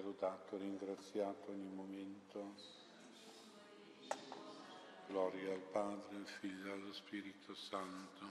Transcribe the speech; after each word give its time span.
lodato, 0.00 0.56
ringraziato 0.56 1.50
ogni 1.50 1.68
momento. 1.68 2.54
Gloria 5.08 5.52
al 5.52 5.60
Padre, 5.60 6.16
al 6.16 6.26
Figlio 6.26 6.68
e 6.68 6.72
allo 6.72 6.92
Spirito 6.92 7.54
Santo. 7.54 8.26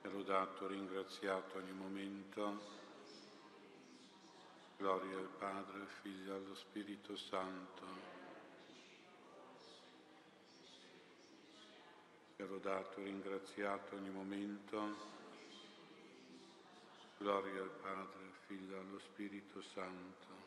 Sia 0.00 0.10
lodato, 0.10 0.66
ringraziato 0.66 1.58
ogni 1.58 1.72
momento. 1.72 2.60
Gloria 4.76 5.16
al 5.16 5.30
Padre, 5.38 5.80
al 5.80 5.88
Figlio 6.02 6.32
e 6.32 6.36
allo 6.36 6.54
Spirito 6.54 7.16
Santo. 7.16 7.86
Sia 12.36 12.46
lodato, 12.46 13.02
ringraziato 13.02 13.96
ogni 13.96 14.10
momento. 14.10 15.19
Gloria 17.22 17.60
al 17.60 17.70
Padre, 17.82 18.24
al 18.24 18.34
Figlio 18.46 18.76
e 18.76 18.78
allo 18.78 18.98
Spirito 18.98 19.60
Santo. 19.60 20.39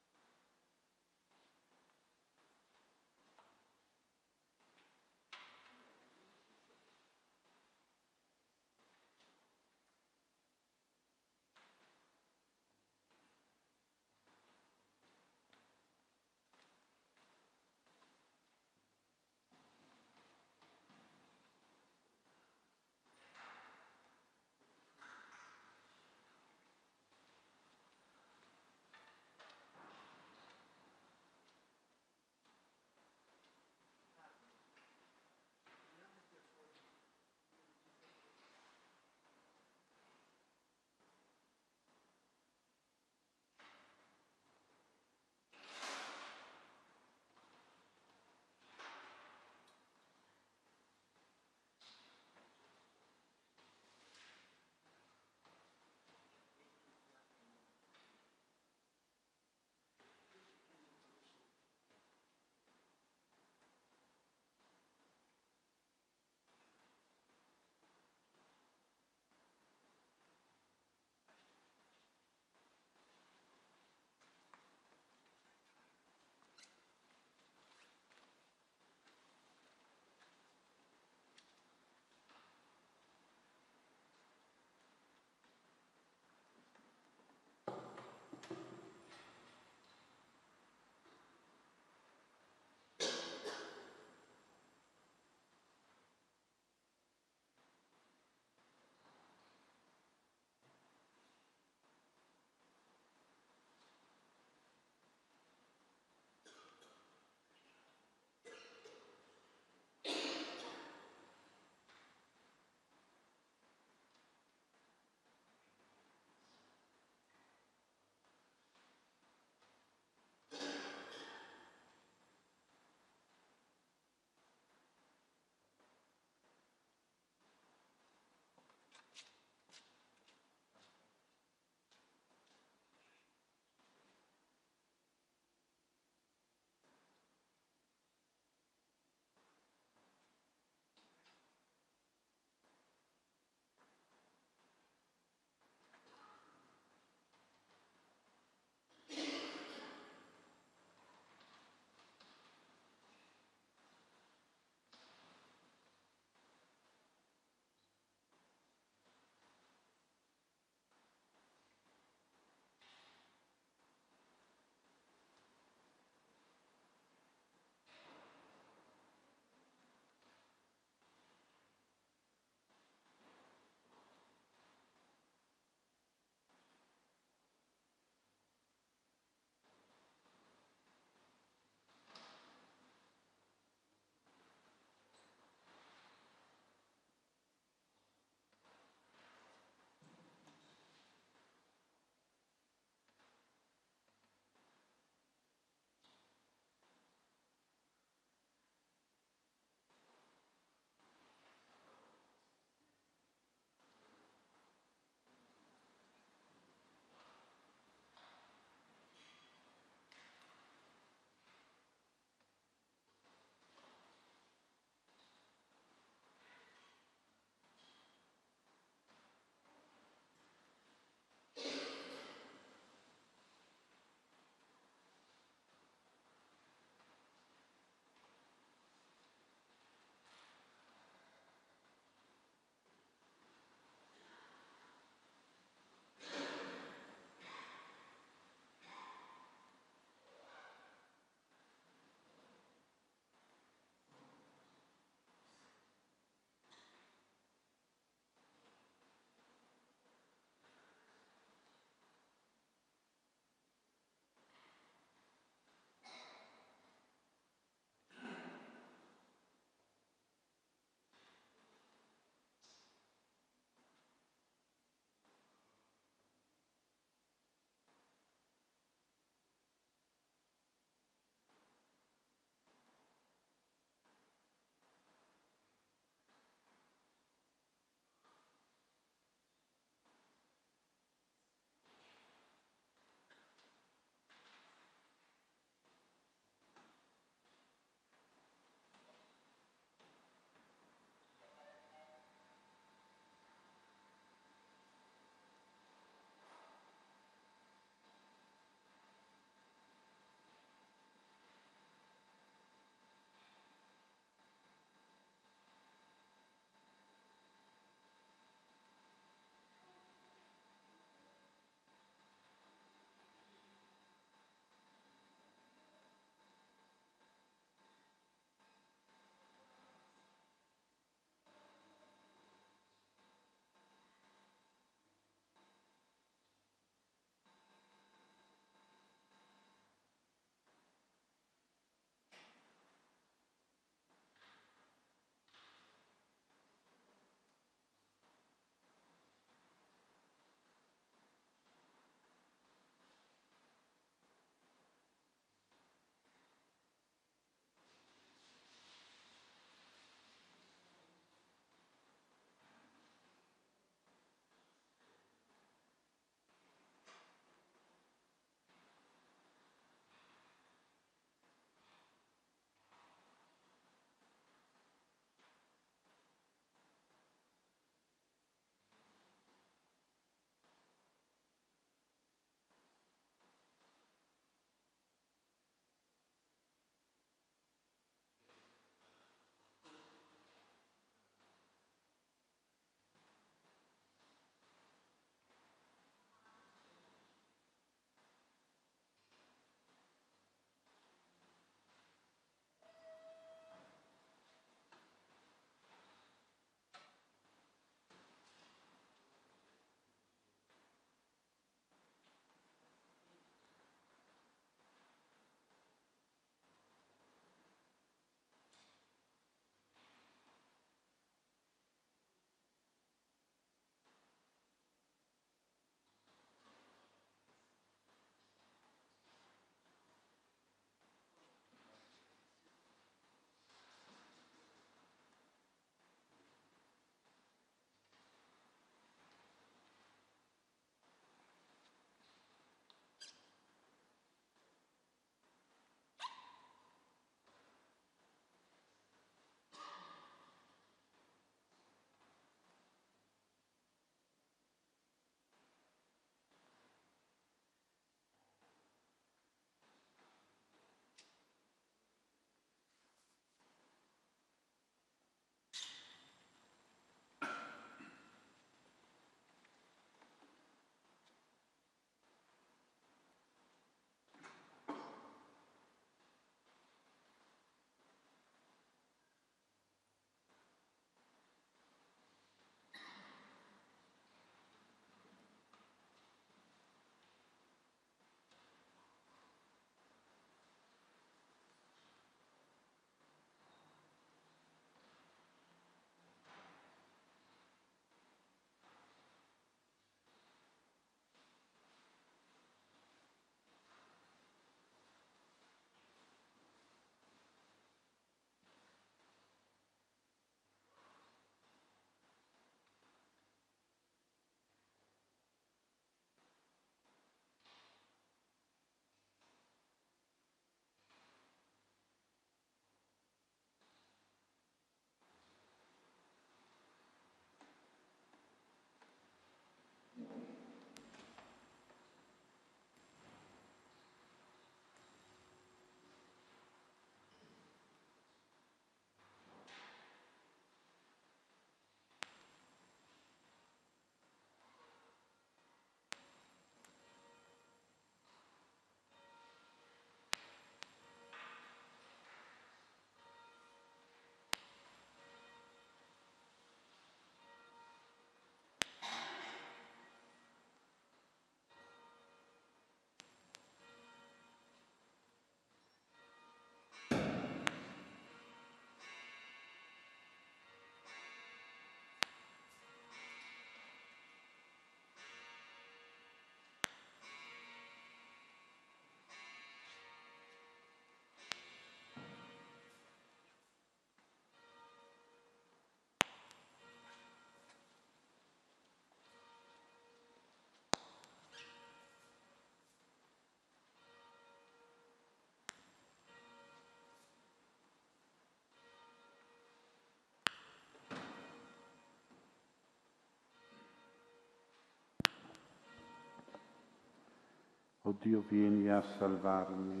O 598.10 598.14
Dio, 598.20 598.42
vieni 598.48 598.90
a 598.90 599.00
salvarmi. 599.18 600.00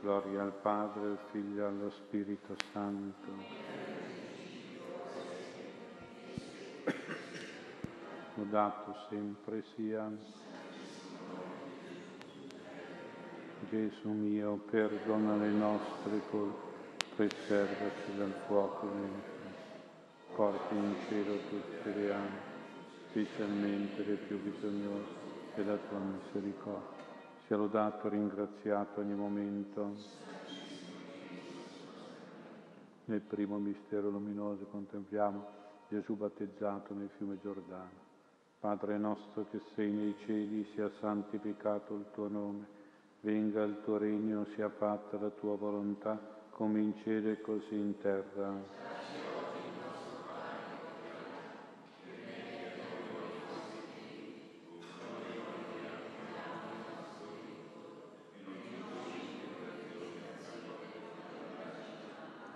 Gloria 0.00 0.40
al 0.40 0.54
Padre, 0.62 1.02
al 1.02 1.18
Figlio 1.30 1.62
e 1.62 1.66
allo 1.66 1.90
Spirito 1.90 2.56
Santo. 2.72 3.28
Lodato 8.36 8.96
sempre 9.10 9.62
sia 9.74 10.10
Gesù 13.68 14.08
mio, 14.08 14.56
perdona 14.70 15.36
le 15.36 15.50
nostre 15.50 16.22
colpe, 16.30 16.72
preservaci 17.14 18.16
dal 18.16 18.32
fuoco 18.46 18.88
porti 20.34 20.74
in 20.74 20.94
cielo 21.08 21.36
tutte 21.50 21.94
le 21.94 22.10
anime, 22.10 22.40
specialmente 23.10 24.02
le 24.02 24.14
più 24.14 24.40
bisognose 24.40 25.23
della 25.54 25.76
tua 25.76 25.98
misericordia. 25.98 27.02
Sia 27.46 27.56
lodato 27.56 28.06
e 28.06 28.10
ringraziato 28.10 29.00
ogni 29.00 29.14
momento. 29.14 29.96
Nel 33.06 33.20
primo 33.20 33.58
mistero 33.58 34.08
luminoso 34.08 34.64
contempliamo 34.64 35.46
Gesù 35.88 36.16
battezzato 36.16 36.94
nel 36.94 37.10
fiume 37.16 37.38
Giordano. 37.40 38.02
Padre 38.58 38.96
nostro 38.96 39.46
che 39.50 39.60
sei 39.74 39.90
nei 39.90 40.16
cieli, 40.24 40.66
sia 40.72 40.90
santificato 40.98 41.94
il 41.94 42.06
tuo 42.14 42.28
nome, 42.28 42.66
venga 43.20 43.62
il 43.62 43.82
tuo 43.84 43.98
regno, 43.98 44.46
sia 44.54 44.70
fatta 44.70 45.18
la 45.18 45.28
tua 45.28 45.54
volontà, 45.56 46.18
come 46.50 46.80
in 46.80 46.94
cielo 47.02 47.28
e 47.28 47.40
così 47.42 47.74
in 47.74 47.98
terra. 47.98 49.03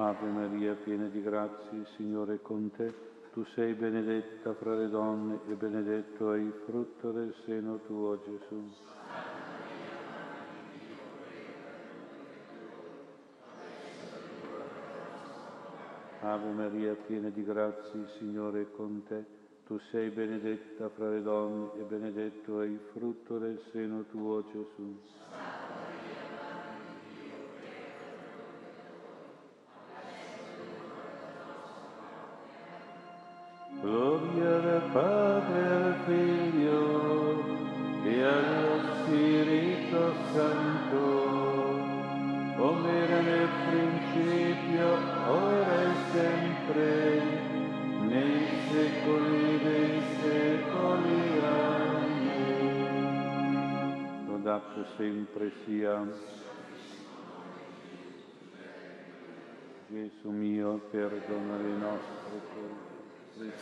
Ave 0.00 0.28
Maria, 0.28 0.74
piena 0.74 1.08
di 1.08 1.20
grazia, 1.20 1.72
il 1.72 1.86
Signore 1.96 2.34
è 2.34 2.40
con 2.40 2.70
te. 2.70 2.94
Tu 3.32 3.44
sei 3.56 3.74
benedetta 3.74 4.54
fra 4.54 4.76
le 4.76 4.88
donne 4.88 5.40
e 5.48 5.54
benedetto 5.54 6.32
è 6.34 6.38
il 6.38 6.52
frutto 6.66 7.10
del 7.10 7.34
seno 7.44 7.80
tuo, 7.80 8.16
Gesù. 8.22 8.70
Ave 16.20 16.50
Maria, 16.52 16.94
piena 16.94 17.30
di 17.30 17.42
grazia, 17.42 17.98
il 17.98 18.08
Signore 18.18 18.60
è 18.60 18.70
con 18.70 19.02
te. 19.02 19.24
Tu 19.66 19.80
sei 19.90 20.10
benedetta 20.10 20.90
fra 20.90 21.10
le 21.10 21.22
donne 21.22 21.72
e 21.74 21.82
benedetto 21.82 22.60
è 22.60 22.66
il 22.66 22.78
frutto 22.92 23.38
del 23.38 23.60
seno 23.72 24.04
tuo, 24.04 24.44
Gesù. 24.46 24.96
Sempre 54.98 55.52
sia 55.64 56.04
Gesù 59.86 60.30
mio, 60.30 60.78
perdona 60.90 61.56
le 61.56 61.76
nostre 61.76 62.40
colpe 63.36 63.52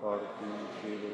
porti 0.00 0.42
in 0.42 0.66
cielo 0.82 1.08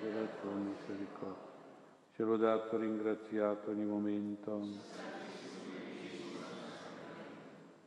della 0.00 0.26
tua 0.40 0.52
misericordia. 0.52 1.52
Ce 2.16 2.22
l'ho 2.22 2.36
dato 2.38 2.78
ringraziato 2.78 3.70
ogni 3.70 3.84
momento. 3.84 4.62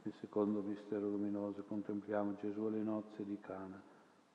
Il 0.03 0.13
secondo 0.19 0.61
mistero 0.61 1.09
luminoso 1.09 1.63
contempliamo 1.63 2.35
Gesù 2.39 2.65
alle 2.65 2.83
nozze 2.83 3.25
di 3.25 3.39
Cana. 3.41 3.96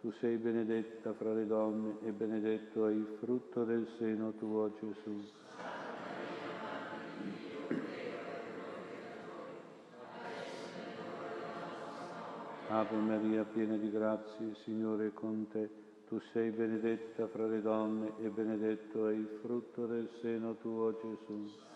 Tu 0.00 0.12
sei 0.20 0.36
benedetta 0.36 1.12
fra 1.14 1.32
le 1.32 1.46
donne 1.46 1.96
e 2.04 2.10
benedetto 2.10 2.86
è 2.86 2.92
il 2.92 3.16
frutto 3.18 3.64
del 3.64 3.88
seno 3.98 4.32
tuo, 4.32 4.72
Gesù. 4.78 5.24
Ave 12.68 12.96
Maria, 12.96 13.44
piena 13.44 13.76
di 13.76 13.90
grazia, 13.90 14.44
il 14.44 14.56
Signore 14.64 15.06
è 15.06 15.12
con 15.12 15.46
te. 15.50 15.68
Tu 16.08 16.20
sei 16.32 16.50
benedetta 16.50 17.26
fra 17.26 17.46
le 17.46 17.62
donne 17.62 18.12
e 18.20 18.28
benedetto 18.28 19.08
è 19.08 19.12
il 19.12 19.38
frutto 19.40 19.86
del 19.86 20.08
seno 20.20 20.56
tuo, 20.56 20.92
Gesù. 21.00 21.75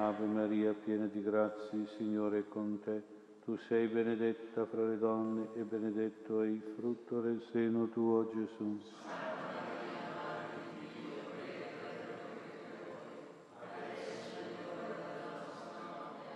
Ave 0.00 0.26
Maria, 0.26 0.72
piena 0.74 1.06
di 1.06 1.20
grazia, 1.20 1.76
il 1.76 1.88
Signore 1.96 2.38
è 2.38 2.48
con 2.48 2.78
te. 2.84 3.02
Tu 3.44 3.56
sei 3.66 3.88
benedetta 3.88 4.64
fra 4.66 4.86
le 4.86 4.96
donne 4.96 5.48
e 5.54 5.62
benedetto 5.62 6.40
è 6.42 6.46
il 6.46 6.62
frutto 6.76 7.20
del 7.20 7.42
seno 7.50 7.88
tuo, 7.88 8.30
Gesù. 8.32 8.80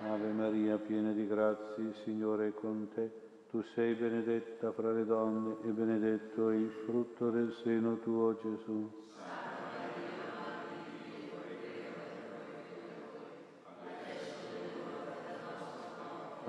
Ave 0.08 0.32
Maria, 0.32 0.76
piena 0.78 1.12
di 1.12 1.24
grazia, 1.28 1.84
il 1.84 1.94
Signore 2.02 2.48
è 2.48 2.54
con 2.54 2.88
te. 2.92 3.10
Tu 3.48 3.62
sei 3.74 3.94
benedetta 3.94 4.72
fra 4.72 4.90
le 4.90 5.04
donne 5.04 5.58
e 5.62 5.68
benedetto 5.68 6.50
è 6.50 6.56
il 6.56 6.72
frutto 6.84 7.30
del 7.30 7.54
seno 7.62 8.00
tuo, 8.00 8.36
Gesù. 8.42 8.90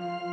Gloria 0.00 0.29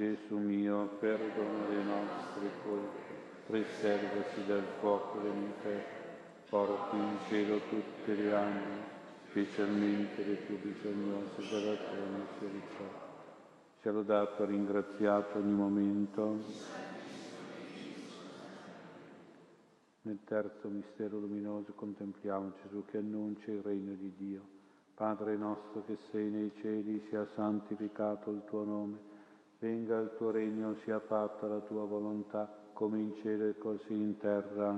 Gesù 0.00 0.38
mio, 0.38 0.96
perdona 0.98 1.68
le 1.68 1.82
nostre 1.82 2.48
colpe, 2.64 3.00
preservaci 3.48 4.46
dal 4.46 4.64
fuoco 4.78 5.18
dell'inferno, 5.18 5.82
porti 6.48 6.96
in 6.96 7.18
cielo 7.28 7.58
tutte 7.68 8.14
le 8.14 8.34
anime, 8.34 8.82
specialmente 9.28 10.24
le 10.24 10.34
più 10.36 10.58
bisognose 10.58 11.46
della 11.50 11.74
tua 11.74 12.16
misericordia. 12.16 13.08
Sia 13.82 13.92
lodato 13.92 14.46
ringraziato 14.46 15.36
ogni 15.36 15.52
momento. 15.52 16.38
Nel 20.00 20.18
terzo 20.24 20.68
mistero 20.68 21.18
luminoso 21.18 21.74
contempliamo 21.74 22.52
Gesù 22.62 22.86
che 22.86 22.96
annuncia 22.96 23.50
il 23.50 23.60
regno 23.60 23.92
di 23.92 24.10
Dio. 24.16 24.40
Padre 24.94 25.36
nostro 25.36 25.84
che 25.84 25.98
sei 26.10 26.30
nei 26.30 26.50
cieli, 26.62 27.04
sia 27.10 27.28
santificato 27.34 28.30
il 28.30 28.42
tuo 28.46 28.64
nome 28.64 29.09
Venga 29.62 29.98
il 29.98 30.14
tuo 30.16 30.30
regno, 30.30 30.74
sia 30.84 30.98
fatta 31.00 31.46
la 31.46 31.58
tua 31.58 31.84
volontà, 31.84 32.50
come 32.72 32.98
in 32.98 33.14
cielo 33.20 33.46
e 33.46 33.58
così 33.58 33.92
in 33.92 34.16
terra. 34.16 34.74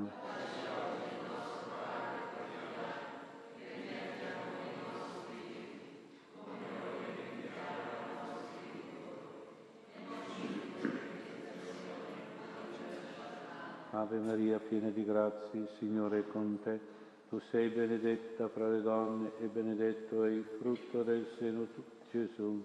Ave 13.90 14.18
Maria, 14.18 14.58
piena 14.58 14.88
di 14.88 15.04
grazia, 15.04 15.60
il 15.60 15.68
Signore 15.78 16.18
è 16.18 16.26
con 16.26 16.58
te. 16.64 16.80
Tu 17.28 17.38
sei 17.52 17.68
benedetta 17.68 18.48
fra 18.48 18.68
le 18.68 18.82
donne 18.82 19.30
e 19.38 19.46
benedetto 19.46 20.24
è 20.24 20.28
il 20.30 20.44
frutto 20.58 21.04
del 21.04 21.24
seno 21.38 21.68
tuo, 21.72 21.84
Gesù. 22.10 22.64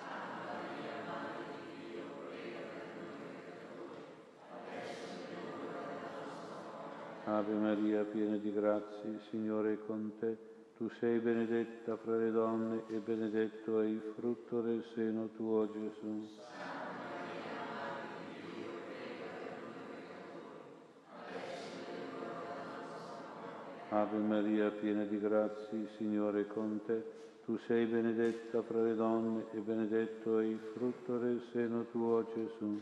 Ave 7.31 7.53
Maria, 7.53 8.03
piena 8.03 8.35
di 8.35 8.51
grazie, 8.51 9.21
Signore 9.29 9.73
è 9.73 9.77
con 9.85 10.11
te. 10.19 10.35
Tu 10.75 10.89
sei 10.99 11.17
benedetta 11.19 11.95
fra 11.95 12.17
le 12.17 12.29
donne 12.29 12.83
e 12.89 12.97
benedetto 12.97 13.79
è 13.79 13.85
il 13.85 14.01
frutto 14.17 14.59
del 14.59 14.83
seno 14.93 15.29
tuo, 15.37 15.65
Gesù. 15.71 16.27
Ave 23.91 24.17
Maria, 24.17 24.69
piena 24.71 25.05
di 25.05 25.17
grazie, 25.17 25.87
Signore 25.95 26.41
è 26.41 26.47
con 26.47 26.81
te. 26.85 27.01
Tu 27.45 27.57
sei 27.65 27.85
benedetta 27.85 28.61
fra 28.61 28.81
le 28.81 28.95
donne 28.95 29.45
e 29.53 29.59
benedetto 29.59 30.37
è 30.37 30.43
il 30.43 30.59
frutto 30.73 31.17
del 31.17 31.41
seno 31.53 31.85
tuo, 31.91 32.25
Gesù. 32.33 32.81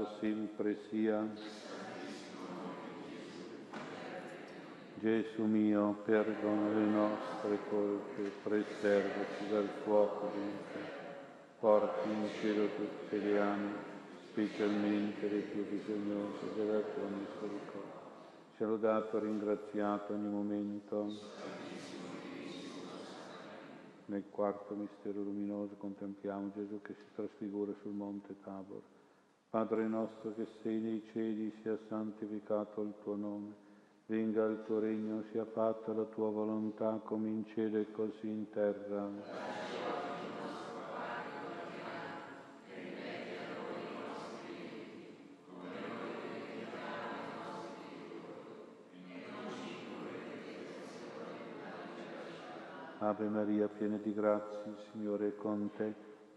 Lodato 0.00 0.16
sempre 0.20 0.78
sia 0.88 1.26
Gesù 4.98 5.44
mio, 5.44 5.96
perdona 6.04 6.74
le 6.74 6.86
nostre 6.86 7.58
colpe, 7.68 8.30
preservaci 8.42 9.48
dal 9.50 9.68
fuoco 9.82 10.30
dell'inferno, 10.32 10.88
porti 11.60 12.08
in 12.08 12.28
cielo 12.40 12.66
tutte 12.76 13.18
le 13.18 13.40
anime, 13.40 13.74
specialmente 14.30 15.28
le 15.28 15.38
più 15.38 15.66
bisognose 15.68 16.54
della 16.56 16.80
tua 16.80 17.08
misericordia. 17.08 18.08
Sia 18.56 18.66
lodato 18.66 19.16
e 19.18 19.20
ringraziato 19.20 20.12
ogni 20.14 20.28
momento. 20.28 21.38
Nel 24.06 24.24
quarto 24.30 24.74
mistero 24.74 25.22
luminoso 25.22 25.74
contempliamo 25.78 26.50
Gesù 26.54 26.80
che 26.82 26.94
si 26.94 27.14
trasfigura 27.14 27.72
sul 27.82 27.92
monte 27.92 28.34
Tabor. 28.42 28.99
Padre 29.50 29.88
nostro 29.88 30.32
che 30.36 30.46
sei 30.62 30.78
nei 30.78 31.02
cieli, 31.12 31.52
sia 31.60 31.76
santificato 31.88 32.82
il 32.82 32.94
tuo 33.02 33.16
nome 33.16 33.68
Venga 34.10 34.44
il 34.44 34.62
tuo 34.64 34.80
regno, 34.80 35.22
sia 35.30 35.44
fatta 35.44 35.92
la 35.92 36.02
tua 36.02 36.30
volontà 36.30 37.00
come 37.04 37.28
in 37.28 37.44
cielo 37.46 37.78
e 37.78 37.92
così 37.92 38.26
in 38.26 38.50
terra. 38.50 39.08
Ave 52.98 53.28
Maria, 53.28 53.68
piena 53.68 53.96
di 53.96 54.12
grazia, 54.12 54.62
il 54.66 54.76
Signore 54.90 55.28
è 55.28 55.34
con 55.36 55.70
te. 55.76 56.09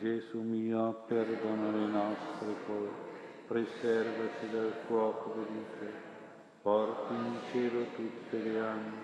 Gesù 0.00 0.40
mio, 0.42 1.04
perdona 1.08 1.70
le 1.72 1.86
nostre 1.86 2.54
colpe 2.66 3.08
preservaci 3.48 4.50
dal 4.52 4.72
fuoco 4.86 5.32
dell'inferno, 5.32 6.16
porti 6.62 7.14
in 7.14 7.34
cielo 7.50 7.84
tutte 7.96 8.42
le 8.42 8.60
anime, 8.60 8.96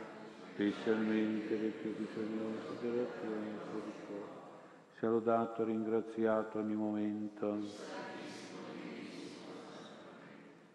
specialmente 0.52 1.56
le 1.56 1.68
più 1.68 1.96
bisognose 1.96 2.78
della 2.80 3.04
tua 3.04 3.36
misericordia. 3.36 4.42
Sia 4.98 5.08
lodato 5.08 5.62
e 5.62 5.64
ringraziato 5.64 6.58
ogni 6.58 6.74
momento. 6.74 7.58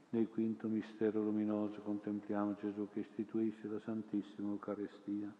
Nel 0.09 0.27
quinto 0.29 0.67
mistero 0.67 1.21
luminoso 1.21 1.79
contempliamo 1.81 2.55
Gesù 2.59 2.89
che 2.91 3.01
istituisce 3.01 3.67
la 3.67 3.79
Santissima 3.85 4.49
Eucaristia. 4.49 5.31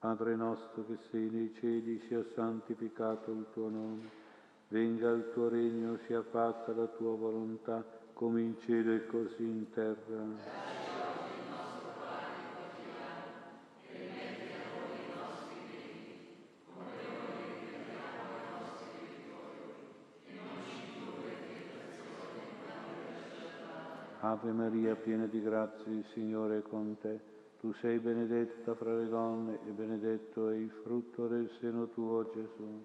Padre 0.00 0.34
nostro 0.34 0.84
che 0.86 0.98
sei 1.10 1.30
nei 1.30 1.54
cieli, 1.60 2.00
sia 2.08 2.24
santificato 2.34 3.30
il 3.30 3.46
tuo 3.52 3.68
nome 3.68 4.17
Venga 4.70 5.08
il 5.12 5.30
tuo 5.32 5.48
regno, 5.48 5.98
sia 6.06 6.22
fatta 6.22 6.74
la 6.74 6.86
tua 6.88 7.16
volontà, 7.16 7.82
come 8.12 8.42
in 8.42 8.54
cielo 8.66 8.92
e 8.92 9.06
così 9.06 9.42
in 9.42 9.70
terra. 9.72 10.66
Ave 24.20 24.52
Maria, 24.52 24.94
piena 24.96 25.24
di 25.24 25.40
grazia, 25.40 25.90
il 25.90 26.04
Signore 26.12 26.58
è 26.58 26.62
con 26.62 26.94
te. 27.00 27.18
Tu 27.60 27.72
sei 27.80 27.98
benedetta 27.98 28.74
fra 28.74 28.94
le 28.94 29.08
donne 29.08 29.60
e 29.66 29.70
benedetto 29.70 30.50
è 30.50 30.56
il 30.56 30.70
frutto 30.82 31.26
del 31.26 31.50
seno 31.58 31.88
tuo, 31.88 32.30
Gesù. 32.34 32.84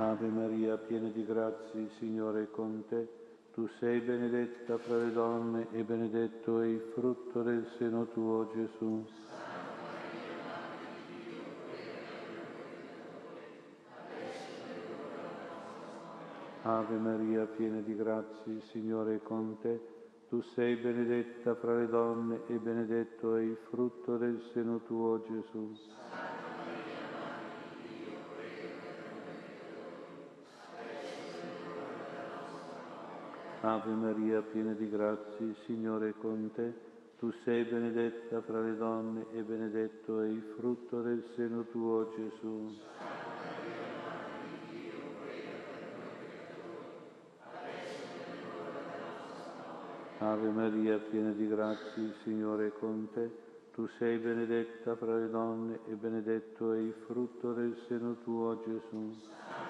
Ave 0.00 0.28
Maria, 0.28 0.78
piena 0.78 1.10
di 1.10 1.26
grazia, 1.26 1.78
il 1.78 1.90
Signore 1.98 2.44
è 2.44 2.50
con 2.50 2.84
te. 2.88 3.06
Tu 3.52 3.68
sei 3.78 4.00
benedetta 4.00 4.78
fra 4.78 4.96
le 4.96 5.12
donne 5.12 5.66
e 5.72 5.84
benedetto 5.84 6.62
è 6.62 6.66
il 6.66 6.80
frutto 6.94 7.42
del 7.42 7.68
seno 7.76 8.06
tuo, 8.06 8.48
Gesù. 8.50 9.06
Ave 16.62 16.96
Maria, 16.96 17.44
piena 17.44 17.80
di 17.80 17.94
grazia, 17.94 18.52
il 18.52 18.62
Signore 18.70 19.16
è 19.16 19.22
con 19.22 19.58
te. 19.60 19.80
Tu 20.30 20.40
sei 20.54 20.76
benedetta 20.76 21.54
fra 21.56 21.76
le 21.76 21.88
donne 21.88 22.40
e 22.46 22.54
benedetto 22.54 23.36
è 23.36 23.42
il 23.42 23.58
frutto 23.68 24.16
del 24.16 24.40
seno 24.54 24.80
tuo, 24.80 25.22
Gesù. 25.24 25.76
Ave 33.62 33.92
Maria, 33.92 34.40
piena 34.40 34.72
di 34.72 34.88
grazia, 34.88 35.44
il 35.44 35.54
Signore 35.66 36.08
è 36.08 36.14
con 36.18 36.50
te. 36.54 36.72
Tu 37.18 37.30
sei 37.44 37.64
benedetta 37.64 38.40
fra 38.40 38.62
le 38.62 38.74
donne 38.74 39.26
e 39.32 39.42
benedetto 39.42 40.22
è 40.22 40.28
il 40.28 40.54
frutto 40.56 41.02
del 41.02 41.22
seno 41.36 41.66
tuo, 41.66 42.10
Gesù. 42.16 42.74
Ave 50.20 50.48
Maria, 50.48 50.98
piena 50.98 51.32
di 51.32 51.46
grazia, 51.46 52.02
il 52.02 52.14
Signore 52.22 52.68
è 52.68 52.72
con 52.78 53.08
te. 53.12 53.30
Tu 53.74 53.86
sei 53.98 54.16
benedetta 54.16 54.96
fra 54.96 55.18
le 55.18 55.28
donne 55.28 55.80
e 55.86 55.92
benedetto 55.96 56.72
è 56.72 56.78
il 56.78 56.94
frutto 57.06 57.52
del 57.52 57.76
seno 57.86 58.16
tuo, 58.22 58.58
Gesù. 58.64 59.69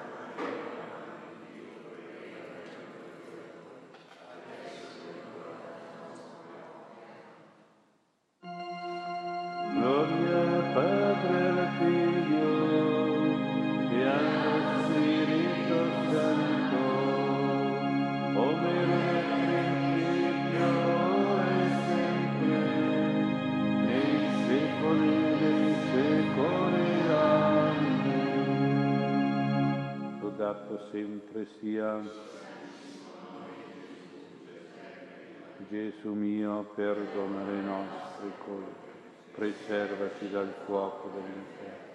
Gesù 35.71 36.11
mio, 36.11 36.69
perdona 36.75 37.45
le 37.45 37.61
nostre 37.61 38.29
colpe, 38.43 38.89
preservaci 39.31 40.29
dal 40.29 40.53
fuoco 40.65 41.09
dell'inferno, 41.13 41.93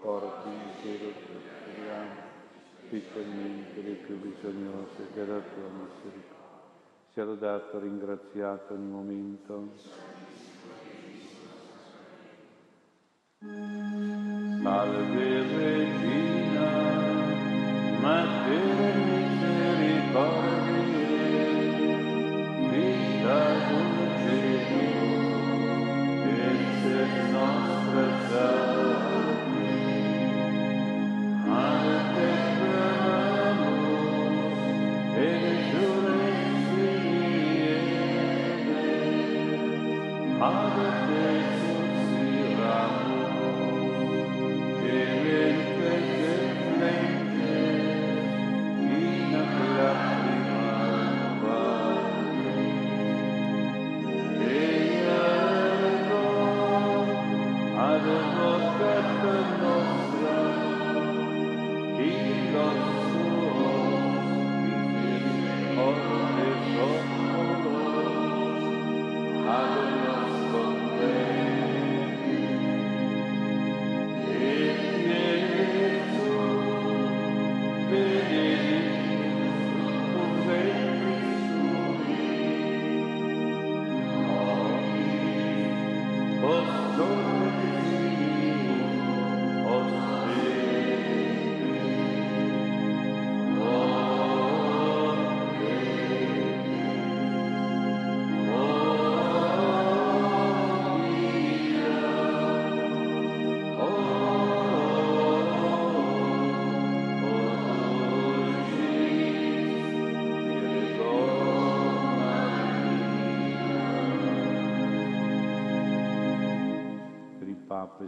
porti 0.00 0.48
in 0.48 0.70
cielo 0.80 1.10
tutti 1.10 1.80
gli 1.82 1.88
anni, 1.88 2.20
specialmente 2.86 3.82
le 3.82 3.94
più 3.94 4.14
bisognose 4.20 5.08
della 5.12 5.40
tua 5.40 5.68
misericordia. 5.72 6.34
Sia 7.14 7.24
lodato, 7.24 7.80
ringraziato 7.80 8.74
ogni 8.74 8.90
momento. 8.90 9.72
Salve 14.62 15.42
Regina, 15.56 16.70
Mater 17.98 18.94
misericordiae, 19.04 20.55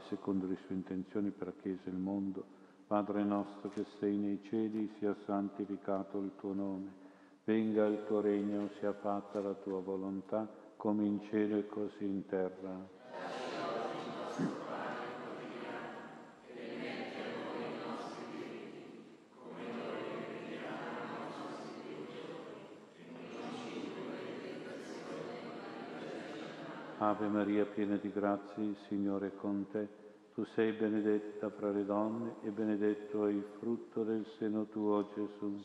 secondo 0.08 0.46
le 0.46 0.56
sue 0.66 0.74
intenzioni 0.74 1.30
per 1.30 1.48
la 1.48 1.52
Chiesa 1.60 1.82
e 1.84 1.90
il 1.90 1.96
mondo. 1.96 2.44
Padre 2.86 3.22
nostro 3.22 3.68
che 3.70 3.84
sei 3.98 4.16
nei 4.16 4.40
cieli, 4.44 4.90
sia 4.98 5.14
santificato 5.24 6.18
il 6.18 6.32
tuo 6.38 6.52
nome. 6.54 7.06
Venga 7.44 7.86
il 7.86 8.04
tuo 8.06 8.20
regno, 8.20 8.70
sia 8.78 8.92
fatta 8.92 9.40
la 9.40 9.54
tua 9.54 9.80
volontà, 9.80 10.48
come 10.76 11.04
in 11.04 11.20
cielo 11.22 11.56
e 11.56 11.66
così 11.66 12.04
in 12.04 12.26
terra. 12.26 12.96
Ave 27.00 27.28
Maria, 27.28 27.64
piena 27.64 27.94
di 27.94 28.10
grazia, 28.10 28.60
il 28.60 28.76
Signore 28.88 29.28
è 29.28 29.36
con 29.36 29.66
te. 29.70 29.86
Tu 30.34 30.44
sei 30.54 30.72
benedetta 30.72 31.48
fra 31.48 31.70
le 31.70 31.84
donne 31.84 32.34
e 32.42 32.50
benedetto 32.50 33.24
è 33.26 33.30
il 33.30 33.44
frutto 33.60 34.02
del 34.02 34.26
seno 34.36 34.66
tuo, 34.66 35.08
Gesù. 35.14 35.64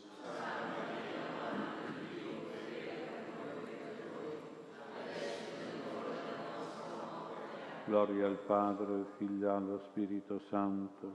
Gloria 7.86 8.28
al 8.28 8.38
Padre, 8.46 8.94
al 8.94 9.08
Figlio 9.18 9.48
e 9.48 9.52
allo 9.52 9.82
Spirito 9.90 10.40
Santo. 10.50 11.12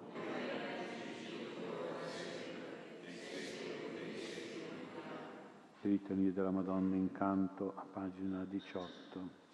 Litania 5.83 6.33
della 6.33 6.51
Madonna 6.51 6.97
in 6.97 7.13
canto 7.13 7.73
a 7.77 7.85
pagina 7.91 8.45
18. 8.45 9.48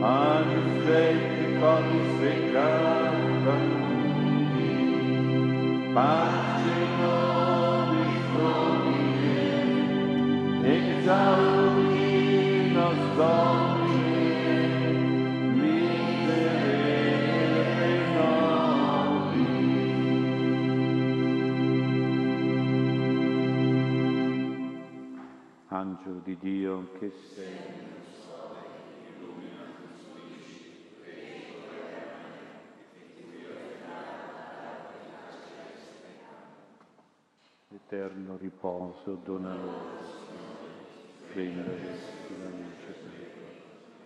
manifesti 0.00 1.44
qualificata 1.60 3.54
pace 5.94 6.78
nobis 7.00 8.18
domine 8.36 9.44
exaudi 10.76 12.08
nos 12.72 13.00
domine 13.20 14.56
miserere 15.60 16.70
nobis 18.16 19.58
angelo 25.68 26.20
di 26.24 26.34
Dio 26.40 26.74
che 26.98 27.08
sei. 27.34 27.89
Eterno 37.90 38.36
riposo 38.36 39.16
dona 39.16 39.52
loro. 39.52 39.98
Prima 41.32 41.64
la 41.64 41.72
luce, 41.72 42.94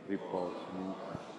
riposo 0.06 0.66
in 0.74 0.94
pace. 1.06 1.32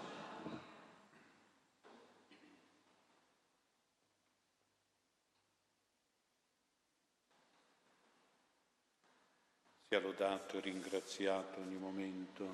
Sia 9.88 10.00
lodato 10.00 10.58
e 10.58 10.60
ringraziato 10.60 11.62
ogni 11.62 11.78
momento. 11.78 12.48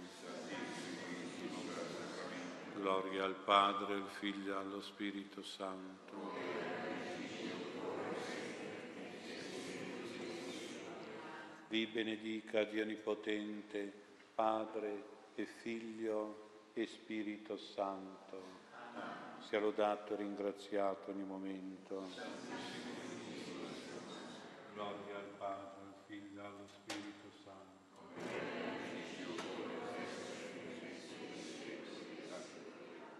Gloria 2.75 3.25
al 3.25 3.35
Padre, 3.35 3.95
al 3.95 4.07
Figlio 4.19 4.53
e 4.53 4.57
allo 4.57 4.81
Spirito 4.81 5.43
Santo 5.43 6.70
vi 11.71 11.87
benedica 11.87 12.65
Dio 12.65 12.83
Onnipotente, 12.83 13.93
Padre 14.35 15.03
e 15.35 15.45
Figlio 15.45 16.67
e 16.73 16.85
Spirito 16.85 17.55
Santo. 17.55 18.59
Sia 19.39 19.57
lodato 19.57 20.11
e 20.11 20.17
ringraziato 20.17 21.11
ogni 21.11 21.23
momento. 21.23 22.09
Gloria 24.73 25.15
al 25.15 25.29
Padre, 25.37 25.81
al 25.85 25.93
Figlio 26.07 26.41
e 26.41 26.45
allo 26.45 26.67
Spirito 26.67 27.31
Santo. 27.41 28.19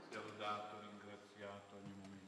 Sia 0.10 0.20
lodato 0.20 0.76
e 0.76 0.82
ringraziato 0.90 1.76
ogni 1.78 1.94
momento. 1.98 2.20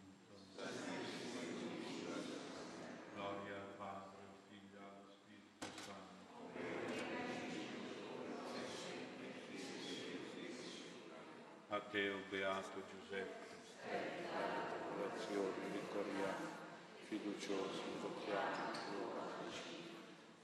Gloria 3.14 3.56
al 3.56 3.74
Padre, 3.76 4.22
al 4.24 4.40
Figlio 4.48 4.80
e 4.80 4.84
allo 4.84 5.12
Spirito 5.12 5.68
Santo. 5.86 6.14
A 12.04 12.06
te, 12.06 12.10
o 12.10 12.20
Beato 12.30 12.84
Giuseppe, 12.92 13.56
orazione, 14.98 15.72
ricordiamo, 15.72 16.50
fiduciosi, 17.08 17.80
votiamo, 18.02 18.72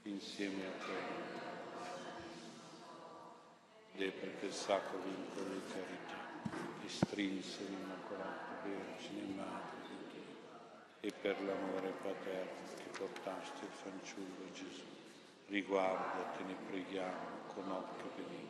insieme 0.04 0.66
a 0.66 0.70
te. 0.82 0.98
E 4.02 4.10
perché 4.10 4.46
il 4.46 4.52
sacro 4.54 5.00
vincolo 5.00 5.48
di 5.50 5.62
carità 5.70 6.16
ti 6.80 6.88
strinse 6.88 7.64
l'Immacolata 7.64 8.62
Vergine 8.64 9.34
Madre 9.34 9.80
di 9.86 9.96
Dio 10.12 10.22
e 11.00 11.12
per 11.12 11.42
l'amore 11.42 11.92
paterno 12.02 12.74
che 12.76 12.88
portaste 12.96 13.66
il 13.66 13.72
fanciullo 13.72 14.50
Gesù. 14.54 14.86
Riguardate, 15.48 16.42
ne 16.44 16.54
preghiamo 16.70 17.52
con 17.52 17.70
occhio 17.70 18.10
benigno. 18.16 18.49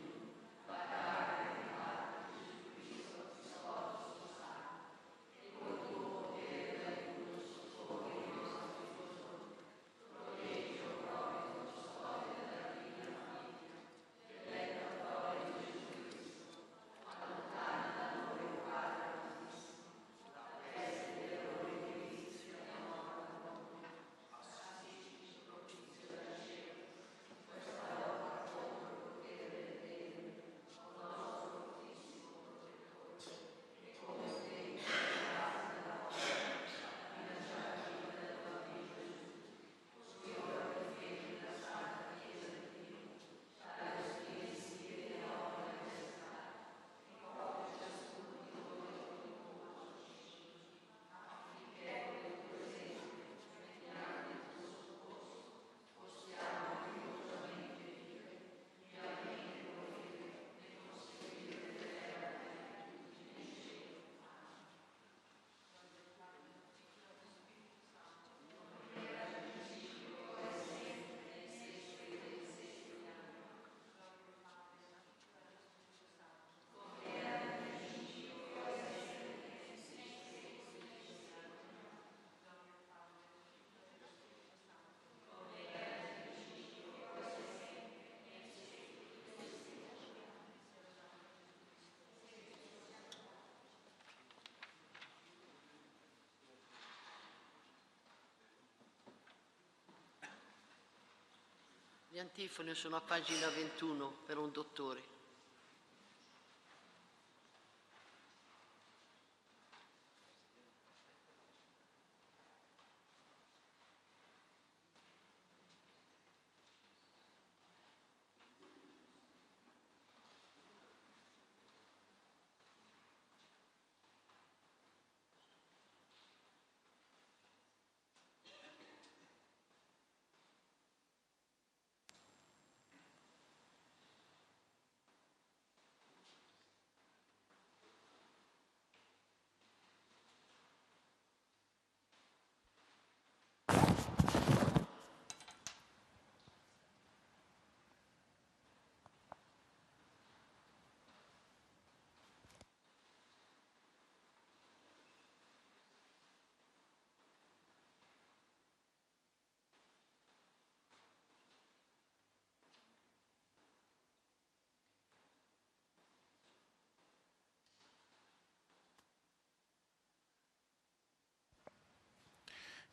Gli 102.13 102.19
antifone 102.19 102.75
sono 102.75 102.97
a 102.97 103.01
pagina 103.01 103.47
21 103.47 104.23
per 104.25 104.37
un 104.37 104.51
dottore. 104.51 105.20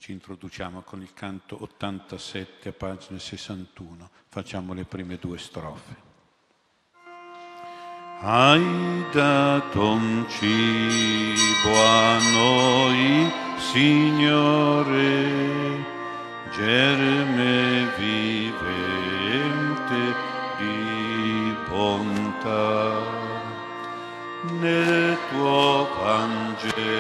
Ci 0.01 0.13
introduciamo 0.13 0.83
con 0.83 1.03
il 1.03 1.13
canto 1.13 1.61
87 1.61 2.69
a 2.69 2.73
pagina 2.73 3.19
61. 3.19 4.09
Facciamo 4.29 4.73
le 4.73 4.85
prime 4.85 5.17
due 5.17 5.39
strofe. 5.39 5.97
Hai 8.21 9.05
dato 9.11 9.91
un 9.91 10.25
cibo 10.29 11.75
a 11.75 12.17
noi, 12.33 13.29
Signore, 13.59 15.05
germe 16.53 17.91
vivente 17.99 18.55
di 20.59 21.57
bontà. 21.69 23.17
Nel 24.61 25.19
tuo 25.29 25.89
Vangelo 26.01 26.97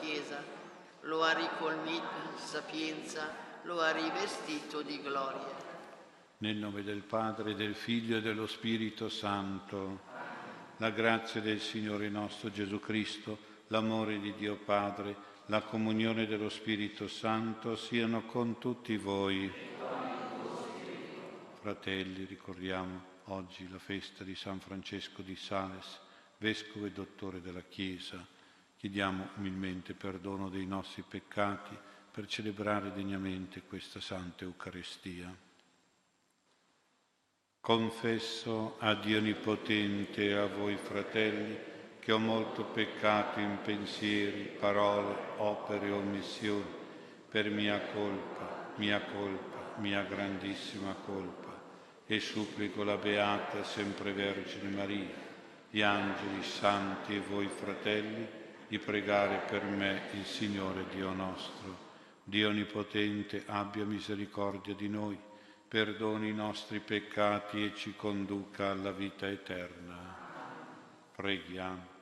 Chiesa, 0.00 0.42
lo 1.02 1.22
ha 1.22 1.32
ricolmito 1.32 2.06
di 2.34 2.40
sapienza, 2.40 3.34
lo 3.62 3.80
ha 3.80 3.92
rivestito 3.92 4.82
di 4.82 5.00
gloria. 5.00 5.54
Nel 6.38 6.56
nome 6.56 6.82
del 6.82 7.02
Padre, 7.02 7.54
del 7.54 7.74
Figlio 7.74 8.18
e 8.18 8.20
dello 8.20 8.46
Spirito 8.46 9.08
Santo, 9.08 10.00
la 10.78 10.90
grazia 10.90 11.40
del 11.40 11.60
Signore 11.60 12.08
nostro 12.08 12.50
Gesù 12.50 12.78
Cristo, 12.78 13.38
l'amore 13.68 14.20
di 14.20 14.34
Dio 14.34 14.56
Padre, 14.56 15.34
la 15.46 15.62
comunione 15.62 16.26
dello 16.26 16.48
Spirito 16.48 17.08
Santo 17.08 17.76
siano 17.76 18.26
con 18.26 18.58
tutti 18.58 18.96
voi. 18.96 19.50
Fratelli, 21.60 22.24
ricordiamo 22.24 23.14
oggi 23.24 23.68
la 23.70 23.78
festa 23.78 24.24
di 24.24 24.34
San 24.34 24.60
Francesco 24.60 25.22
di 25.22 25.36
Sales, 25.36 25.98
Vescovo 26.38 26.86
e 26.86 26.90
Dottore 26.90 27.40
della 27.40 27.62
Chiesa. 27.62 28.34
Chiediamo 28.76 29.30
umilmente 29.36 29.94
perdono 29.94 30.50
dei 30.50 30.66
nostri 30.66 31.02
peccati 31.02 31.76
per 32.10 32.26
celebrare 32.26 32.92
degnamente 32.92 33.62
questa 33.62 34.00
Santa 34.00 34.44
Eucaristia. 34.44 35.34
Confesso 37.60 38.76
a 38.78 38.94
Dio 38.94 39.18
Onnipotente 39.18 40.26
e 40.26 40.34
a 40.34 40.46
voi 40.46 40.76
fratelli 40.76 41.58
che 41.98 42.12
ho 42.12 42.18
molto 42.18 42.64
peccato 42.64 43.40
in 43.40 43.58
pensieri, 43.64 44.44
parole, 44.60 45.16
opere 45.38 45.88
e 45.88 45.90
omissioni, 45.90 46.64
per 47.28 47.50
mia 47.50 47.80
colpa, 47.92 48.72
mia 48.76 49.00
colpa, 49.00 49.74
mia 49.78 50.02
grandissima 50.04 50.94
colpa, 50.94 51.60
e 52.06 52.20
supplico 52.20 52.84
la 52.84 52.96
Beata 52.96 53.64
sempre 53.64 54.12
Vergine 54.12 54.68
Maria, 54.68 55.14
gli 55.68 55.82
angeli, 55.82 56.42
santi 56.44 57.16
e 57.16 57.20
voi 57.20 57.48
fratelli, 57.48 58.44
di 58.68 58.78
pregare 58.78 59.44
per 59.48 59.64
me 59.64 60.02
il 60.14 60.24
Signore 60.24 60.84
Dio 60.92 61.12
nostro. 61.12 61.84
Dio 62.24 62.48
Onnipotente 62.48 63.44
abbia 63.46 63.84
misericordia 63.84 64.74
di 64.74 64.88
noi 64.88 65.18
perdoni 65.68 66.28
i 66.28 66.34
nostri 66.34 66.80
peccati 66.80 67.64
e 67.64 67.74
ci 67.74 67.94
conduca 67.96 68.70
alla 68.70 68.92
vita 68.92 69.28
eterna. 69.28 70.14
Preghiamo. 71.14 71.94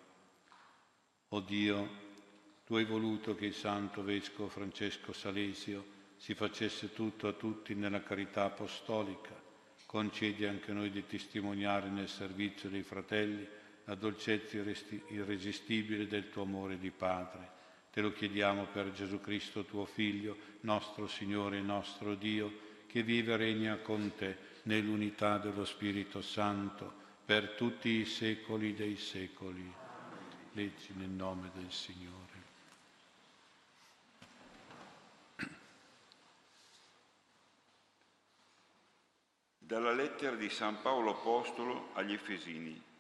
O 1.28 1.40
Dio, 1.40 2.02
tu 2.66 2.76
hai 2.76 2.84
voluto 2.84 3.34
che 3.34 3.46
il 3.46 3.54
Santo 3.54 4.02
Vescovo 4.02 4.48
Francesco 4.48 5.12
Salesio 5.12 5.92
si 6.16 6.34
facesse 6.34 6.92
tutto 6.92 7.26
a 7.26 7.32
tutti 7.32 7.74
nella 7.74 8.02
carità 8.02 8.44
apostolica. 8.44 9.34
Concedi 9.86 10.44
anche 10.44 10.72
noi 10.72 10.90
di 10.90 11.06
testimoniare 11.06 11.88
nel 11.88 12.08
servizio 12.08 12.68
dei 12.68 12.82
fratelli 12.82 13.46
la 13.84 13.94
dolcezza 13.94 14.56
irresistibile 14.56 16.06
del 16.06 16.30
tuo 16.30 16.42
amore 16.42 16.78
di 16.78 16.90
Padre. 16.90 17.52
Te 17.90 18.00
lo 18.00 18.12
chiediamo 18.12 18.66
per 18.66 18.92
Gesù 18.92 19.20
Cristo, 19.20 19.64
tuo 19.64 19.84
Figlio, 19.84 20.36
nostro 20.60 21.06
Signore 21.06 21.58
e 21.58 21.62
nostro 21.62 22.14
Dio, 22.14 22.72
che 22.86 23.02
vive 23.02 23.34
e 23.34 23.36
regna 23.36 23.76
con 23.76 24.12
te 24.16 24.36
nell'unità 24.62 25.38
dello 25.38 25.64
Spirito 25.64 26.22
Santo 26.22 27.02
per 27.24 27.50
tutti 27.50 27.88
i 27.88 28.04
secoli 28.04 28.74
dei 28.74 28.96
secoli. 28.96 29.72
Leggi 30.52 30.92
nel 30.94 31.08
nome 31.08 31.50
del 31.54 31.70
Signore. 31.70 32.22
Dalla 39.58 39.92
lettera 39.92 40.36
di 40.36 40.48
San 40.48 40.80
Paolo 40.82 41.10
Apostolo 41.12 41.90
agli 41.94 42.12
Efesini. 42.12 42.92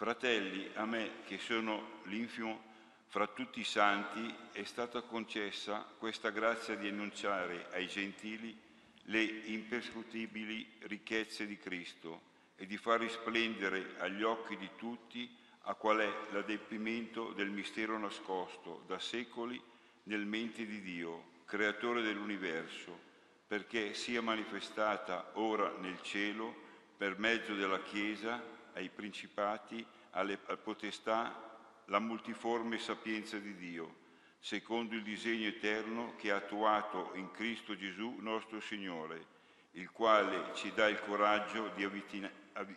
Fratelli, 0.00 0.66
a 0.76 0.86
me 0.86 1.10
che 1.26 1.36
sono 1.36 2.00
l'infimo 2.04 2.62
fra 3.08 3.26
tutti 3.26 3.60
i 3.60 3.64
santi 3.64 4.34
è 4.50 4.64
stata 4.64 5.02
concessa 5.02 5.86
questa 5.98 6.30
grazia 6.30 6.74
di 6.74 6.88
annunciare 6.88 7.66
ai 7.72 7.86
gentili 7.86 8.58
le 9.02 9.22
imperscrutibili 9.22 10.66
ricchezze 10.84 11.46
di 11.46 11.58
Cristo 11.58 12.22
e 12.56 12.64
di 12.64 12.78
far 12.78 13.00
risplendere 13.00 13.96
agli 13.98 14.22
occhi 14.22 14.56
di 14.56 14.70
tutti 14.76 15.36
a 15.64 15.74
qual 15.74 15.98
è 15.98 16.10
l'adempimento 16.32 17.34
del 17.34 17.50
mistero 17.50 17.98
nascosto 17.98 18.84
da 18.86 18.98
secoli 18.98 19.60
nel 20.04 20.24
mente 20.24 20.64
di 20.64 20.80
Dio, 20.80 21.24
creatore 21.44 22.00
dell'universo, 22.00 22.98
perché 23.46 23.92
sia 23.92 24.22
manifestata 24.22 25.32
ora 25.34 25.70
nel 25.78 26.00
cielo 26.00 26.54
per 26.96 27.18
mezzo 27.18 27.54
della 27.54 27.82
Chiesa 27.82 28.56
ai 28.74 28.88
principati, 28.88 29.84
alle 30.10 30.36
potestà, 30.36 31.48
la 31.86 31.98
multiforme 31.98 32.78
sapienza 32.78 33.36
di 33.38 33.56
Dio, 33.56 33.96
secondo 34.38 34.94
il 34.94 35.02
disegno 35.02 35.48
eterno 35.48 36.14
che 36.16 36.30
ha 36.30 36.36
attuato 36.36 37.10
in 37.14 37.30
Cristo 37.30 37.76
Gesù 37.76 38.16
nostro 38.20 38.60
Signore, 38.60 39.38
il 39.72 39.90
quale 39.90 40.54
ci 40.54 40.72
dà 40.72 40.88
il 40.88 41.00
coraggio 41.00 41.68
di, 41.74 41.84
avvitina- 41.84 42.30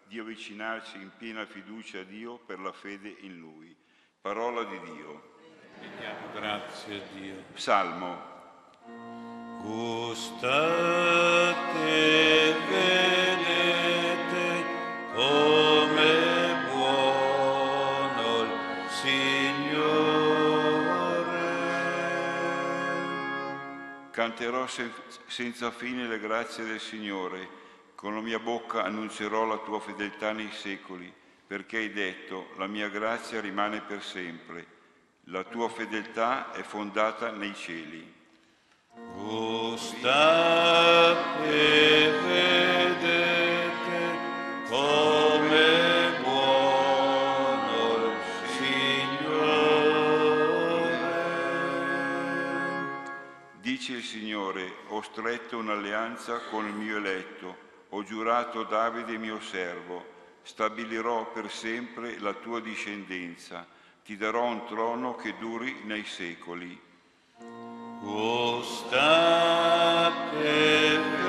di 0.05 0.19
avvicinarsi 0.19 0.97
in 0.97 1.11
piena 1.17 1.45
fiducia 1.45 1.99
a 1.99 2.03
Dio 2.03 2.37
per 2.37 2.59
la 2.59 2.71
fede 2.71 3.15
in 3.21 3.37
Lui. 3.37 3.75
Parola 4.19 4.63
di 4.63 4.79
Dio. 4.81 5.31
Diamo 5.97 6.31
grazie 6.33 7.01
a 7.01 7.01
Dio. 7.13 7.43
Salmo. 7.53 8.31
Gustate, 9.61 10.93
Canterò 24.13 24.67
se- 24.67 24.91
senza 25.25 25.71
fine 25.71 26.05
le 26.05 26.19
grazie 26.19 26.63
del 26.65 26.79
Signore, 26.79 27.49
con 27.95 28.13
la 28.13 28.21
mia 28.21 28.37
bocca 28.37 28.83
annuncerò 28.83 29.43
la 29.43 29.57
tua 29.57 29.79
fedeltà 29.79 30.31
nei 30.33 30.51
secoli, 30.51 31.11
perché 31.47 31.77
hai 31.77 31.91
detto, 31.91 32.49
la 32.57 32.67
mia 32.67 32.89
grazia 32.89 33.41
rimane 33.41 33.81
per 33.81 34.03
sempre, 34.03 34.67
la 35.25 35.43
tua 35.43 35.67
fedeltà 35.67 36.51
è 36.51 36.61
fondata 36.61 37.31
nei 37.31 37.55
cieli. 37.55 38.13
Gustate, 39.15 40.11
Dice 53.85 53.97
il 53.97 54.03
Signore, 54.05 54.75
ho 54.87 55.01
stretto 55.01 55.57
un'alleanza 55.57 56.39
con 56.49 56.65
il 56.65 56.71
mio 56.71 56.95
eletto, 56.95 57.57
ho 57.89 58.01
giurato 58.05 58.61
a 58.61 58.63
Davide 58.63 59.17
mio 59.17 59.41
servo, 59.41 60.05
stabilirò 60.41 61.29
per 61.33 61.51
sempre 61.51 62.17
la 62.19 62.31
tua 62.31 62.61
discendenza, 62.61 63.67
ti 64.05 64.15
darò 64.15 64.45
un 64.45 64.65
trono 64.67 65.15
che 65.15 65.35
duri 65.37 65.81
nei 65.83 66.05
secoli. 66.05 66.79
Gustate, 67.99 69.01
vedete 70.37 71.22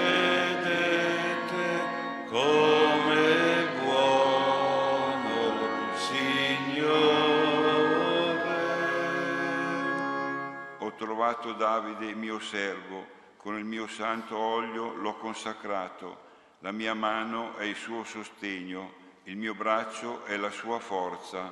provato 11.25 11.53
Davide 11.55 12.13
mio 12.15 12.39
servo, 12.39 13.07
con 13.39 13.57
il 13.57 13.65
mio 13.65 13.87
santo 13.87 14.37
olio 14.37 14.93
l'ho 14.93 15.15
consacrato, 15.15 16.19
la 16.59 16.71
mia 16.71 16.93
mano 16.93 17.57
è 17.57 17.65
il 17.65 17.77
suo 17.77 18.05
sostegno, 18.05 18.93
il 19.23 19.39
mio 19.39 19.55
braccio 19.55 20.27
è 20.27 20.37
la 20.37 20.51
sua 20.51 20.79
forza. 20.81 21.51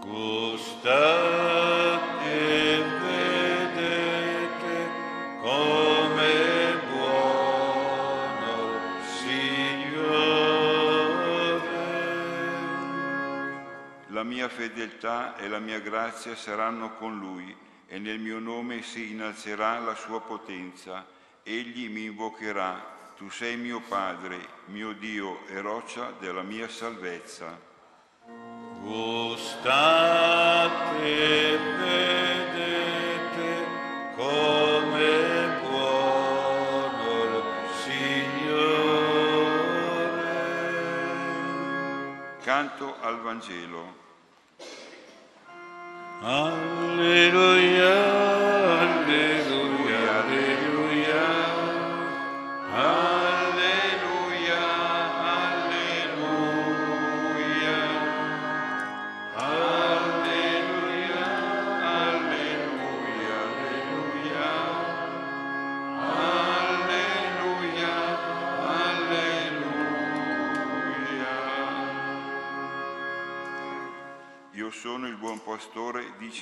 Gustate 0.00 1.00
e 2.26 2.82
vedete 3.00 4.88
come 5.40 6.78
buono 6.92 8.20
Signore. 9.16 10.42
La 14.08 14.24
mia 14.24 14.50
fedeltà 14.50 15.38
e 15.38 15.48
la 15.48 15.58
mia 15.58 15.80
grazia 15.80 16.36
saranno 16.36 16.96
con 16.96 17.18
lui 17.18 17.63
e 17.86 17.98
nel 17.98 18.18
mio 18.18 18.38
nome 18.38 18.82
si 18.82 19.10
innalzerà 19.10 19.78
la 19.78 19.94
sua 19.94 20.20
potenza. 20.20 21.06
Egli 21.42 21.88
mi 21.88 22.04
invocherà, 22.04 23.12
tu 23.16 23.28
sei 23.30 23.56
mio 23.56 23.80
Padre, 23.80 24.38
mio 24.66 24.92
Dio 24.92 25.46
e 25.46 25.60
roccia 25.60 26.12
della 26.18 26.42
mia 26.42 26.68
salvezza. 26.68 27.72
Gustate 28.80 29.96
e 31.02 31.58
vedete 31.78 32.72
come 34.16 35.58
buono 35.60 37.22
il 37.24 37.42
Signore. 37.82 38.82
Canto 42.42 42.96
al 43.00 43.20
Vangelo. 43.20 44.02
Alleluia, 46.26 47.73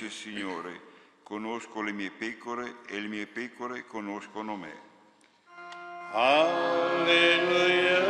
dice 0.03 0.05
il 0.05 0.11
Signore, 0.11 0.81
conosco 1.23 1.81
le 1.81 1.91
mie 1.93 2.11
pecore 2.11 2.77
e 2.87 2.99
le 2.99 3.07
mie 3.07 3.25
pecore 3.25 3.85
conoscono 3.85 4.55
me. 4.55 4.91
Alleluia, 6.11 8.02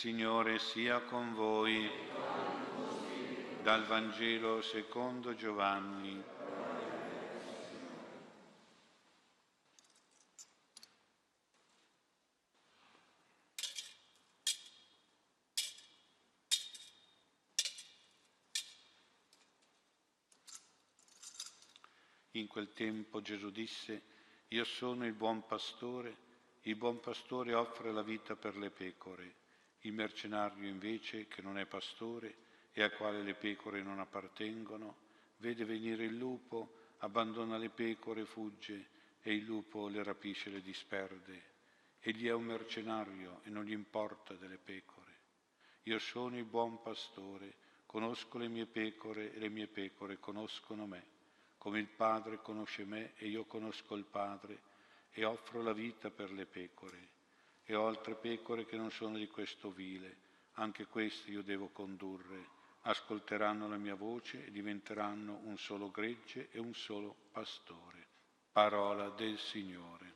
Signore 0.00 0.58
sia 0.58 0.98
con 1.00 1.34
voi. 1.34 1.86
Dal 3.62 3.84
Vangelo 3.84 4.62
secondo 4.62 5.34
Giovanni. 5.34 6.24
In 22.30 22.46
quel 22.46 22.72
tempo 22.72 23.20
Gesù 23.20 23.50
disse, 23.50 24.02
Io 24.48 24.64
sono 24.64 25.04
il 25.04 25.12
buon 25.12 25.44
pastore, 25.44 26.16
il 26.62 26.76
buon 26.76 27.00
pastore 27.00 27.52
offre 27.52 27.92
la 27.92 28.02
vita 28.02 28.34
per 28.34 28.56
le 28.56 28.70
pecore. 28.70 29.48
Il 29.80 29.92
mercenario 29.92 30.68
invece, 30.68 31.26
che 31.26 31.42
non 31.42 31.58
è 31.58 31.66
pastore 31.66 32.34
e 32.72 32.82
al 32.82 32.92
quale 32.92 33.22
le 33.22 33.34
pecore 33.34 33.82
non 33.82 33.98
appartengono, 33.98 34.96
vede 35.38 35.64
venire 35.64 36.04
il 36.04 36.16
lupo, 36.16 36.74
abbandona 36.98 37.56
le 37.56 37.70
pecore 37.70 38.24
fugge, 38.24 38.98
e 39.22 39.34
il 39.34 39.44
lupo 39.44 39.88
le 39.88 40.02
rapisce 40.02 40.48
e 40.48 40.52
le 40.52 40.62
disperde. 40.62 41.48
Egli 42.00 42.26
è 42.26 42.32
un 42.32 42.44
mercenario 42.44 43.40
e 43.44 43.50
non 43.50 43.64
gli 43.64 43.72
importa 43.72 44.34
delle 44.34 44.56
pecore. 44.56 45.18
Io 45.84 45.98
sono 45.98 46.38
il 46.38 46.44
buon 46.44 46.80
pastore, 46.82 47.54
conosco 47.86 48.38
le 48.38 48.48
mie 48.48 48.66
pecore 48.66 49.32
e 49.34 49.38
le 49.38 49.48
mie 49.48 49.66
pecore 49.66 50.18
conoscono 50.18 50.86
me, 50.86 51.04
come 51.58 51.78
il 51.78 51.88
Padre 51.88 52.40
conosce 52.40 52.84
me 52.84 53.12
e 53.16 53.28
io 53.28 53.44
conosco 53.44 53.94
il 53.96 54.04
Padre 54.04 54.68
e 55.10 55.24
offro 55.24 55.62
la 55.62 55.72
vita 55.72 56.10
per 56.10 56.32
le 56.32 56.46
pecore. 56.46 57.18
E 57.70 57.76
ho 57.76 57.86
altre 57.86 58.16
pecore 58.16 58.66
che 58.66 58.76
non 58.76 58.90
sono 58.90 59.16
di 59.16 59.28
questo 59.28 59.70
vile, 59.70 60.16
anche 60.54 60.86
queste 60.86 61.30
io 61.30 61.40
devo 61.40 61.68
condurre. 61.68 62.48
Ascolteranno 62.80 63.68
la 63.68 63.76
mia 63.76 63.94
voce 63.94 64.44
e 64.44 64.50
diventeranno 64.50 65.38
un 65.44 65.56
solo 65.56 65.88
gregge 65.88 66.48
e 66.50 66.58
un 66.58 66.74
solo 66.74 67.14
pastore. 67.30 68.08
Parola 68.50 69.10
del 69.10 69.38
Signore. 69.38 70.12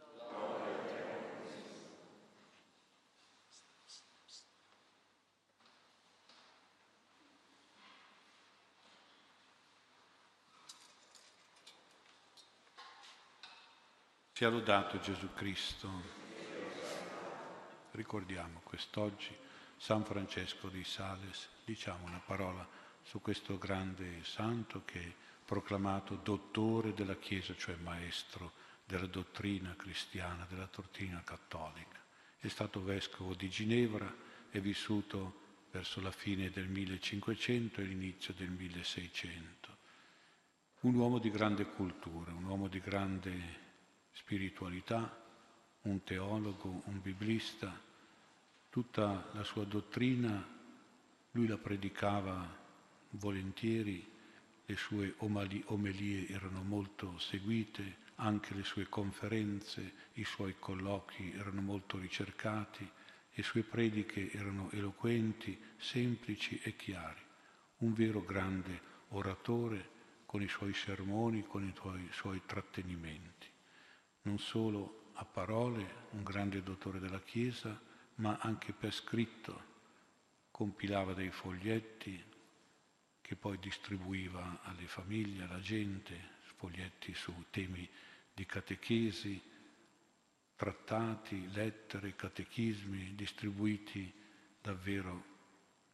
Sia 14.32 14.48
lodato 14.48 14.98
Gesù 14.98 15.32
Cristo. 15.34 16.23
Ricordiamo 17.94 18.60
quest'oggi 18.64 19.32
San 19.76 20.04
Francesco 20.04 20.68
di 20.68 20.82
Sales, 20.82 21.48
diciamo 21.64 22.06
una 22.06 22.18
parola 22.18 22.66
su 23.00 23.20
questo 23.20 23.56
grande 23.56 24.24
santo 24.24 24.82
che 24.84 25.00
è 25.00 25.14
proclamato 25.44 26.16
dottore 26.16 26.92
della 26.92 27.14
Chiesa, 27.14 27.54
cioè 27.54 27.76
maestro 27.76 28.50
della 28.84 29.06
dottrina 29.06 29.76
cristiana, 29.76 30.44
della 30.48 30.68
dottrina 30.74 31.22
cattolica. 31.22 32.02
È 32.36 32.48
stato 32.48 32.82
vescovo 32.82 33.32
di 33.32 33.48
Ginevra, 33.48 34.12
è 34.50 34.58
vissuto 34.58 35.42
verso 35.70 36.00
la 36.00 36.10
fine 36.10 36.50
del 36.50 36.66
1500 36.66 37.80
e 37.80 37.84
l'inizio 37.84 38.34
del 38.34 38.50
1600. 38.50 39.76
Un 40.80 40.96
uomo 40.96 41.20
di 41.20 41.30
grande 41.30 41.64
cultura, 41.64 42.32
un 42.32 42.44
uomo 42.44 42.66
di 42.66 42.80
grande 42.80 43.60
spiritualità, 44.10 45.23
un 45.84 46.02
teologo, 46.02 46.82
un 46.86 47.00
biblista, 47.00 47.80
tutta 48.70 49.30
la 49.32 49.44
sua 49.44 49.64
dottrina, 49.64 50.46
lui 51.32 51.46
la 51.46 51.56
predicava 51.56 52.62
volentieri, 53.10 54.12
le 54.66 54.76
sue 54.76 55.14
omelie 55.18 56.28
erano 56.28 56.62
molto 56.62 57.18
seguite, 57.18 58.02
anche 58.16 58.54
le 58.54 58.62
sue 58.62 58.88
conferenze, 58.88 59.92
i 60.14 60.24
suoi 60.24 60.56
colloqui 60.58 61.32
erano 61.32 61.60
molto 61.60 61.98
ricercati, 61.98 62.88
le 63.32 63.42
sue 63.42 63.62
prediche 63.62 64.30
erano 64.30 64.70
eloquenti, 64.70 65.58
semplici 65.76 66.58
e 66.62 66.76
chiari. 66.76 67.20
Un 67.78 67.92
vero 67.92 68.22
grande 68.22 68.80
oratore 69.08 69.90
con 70.24 70.40
i 70.40 70.48
suoi 70.48 70.72
sermoni, 70.72 71.44
con 71.44 71.64
i 71.64 72.08
suoi, 72.10 72.42
trattenimenti 72.46 73.52
non 74.24 74.38
solo 74.38 75.03
a 75.14 75.24
parole, 75.24 76.06
un 76.10 76.22
grande 76.22 76.62
dottore 76.62 76.98
della 76.98 77.20
Chiesa, 77.20 77.78
ma 78.16 78.38
anche 78.40 78.72
per 78.72 78.92
scritto. 78.92 79.72
Compilava 80.50 81.14
dei 81.14 81.30
foglietti 81.30 82.22
che 83.20 83.36
poi 83.36 83.58
distribuiva 83.58 84.60
alle 84.62 84.86
famiglie, 84.86 85.44
alla 85.44 85.60
gente, 85.60 86.32
foglietti 86.56 87.14
su 87.14 87.32
temi 87.50 87.88
di 88.32 88.46
catechesi, 88.46 89.40
trattati, 90.56 91.50
lettere, 91.52 92.14
catechismi, 92.14 93.14
distribuiti 93.14 94.12
davvero 94.60 95.32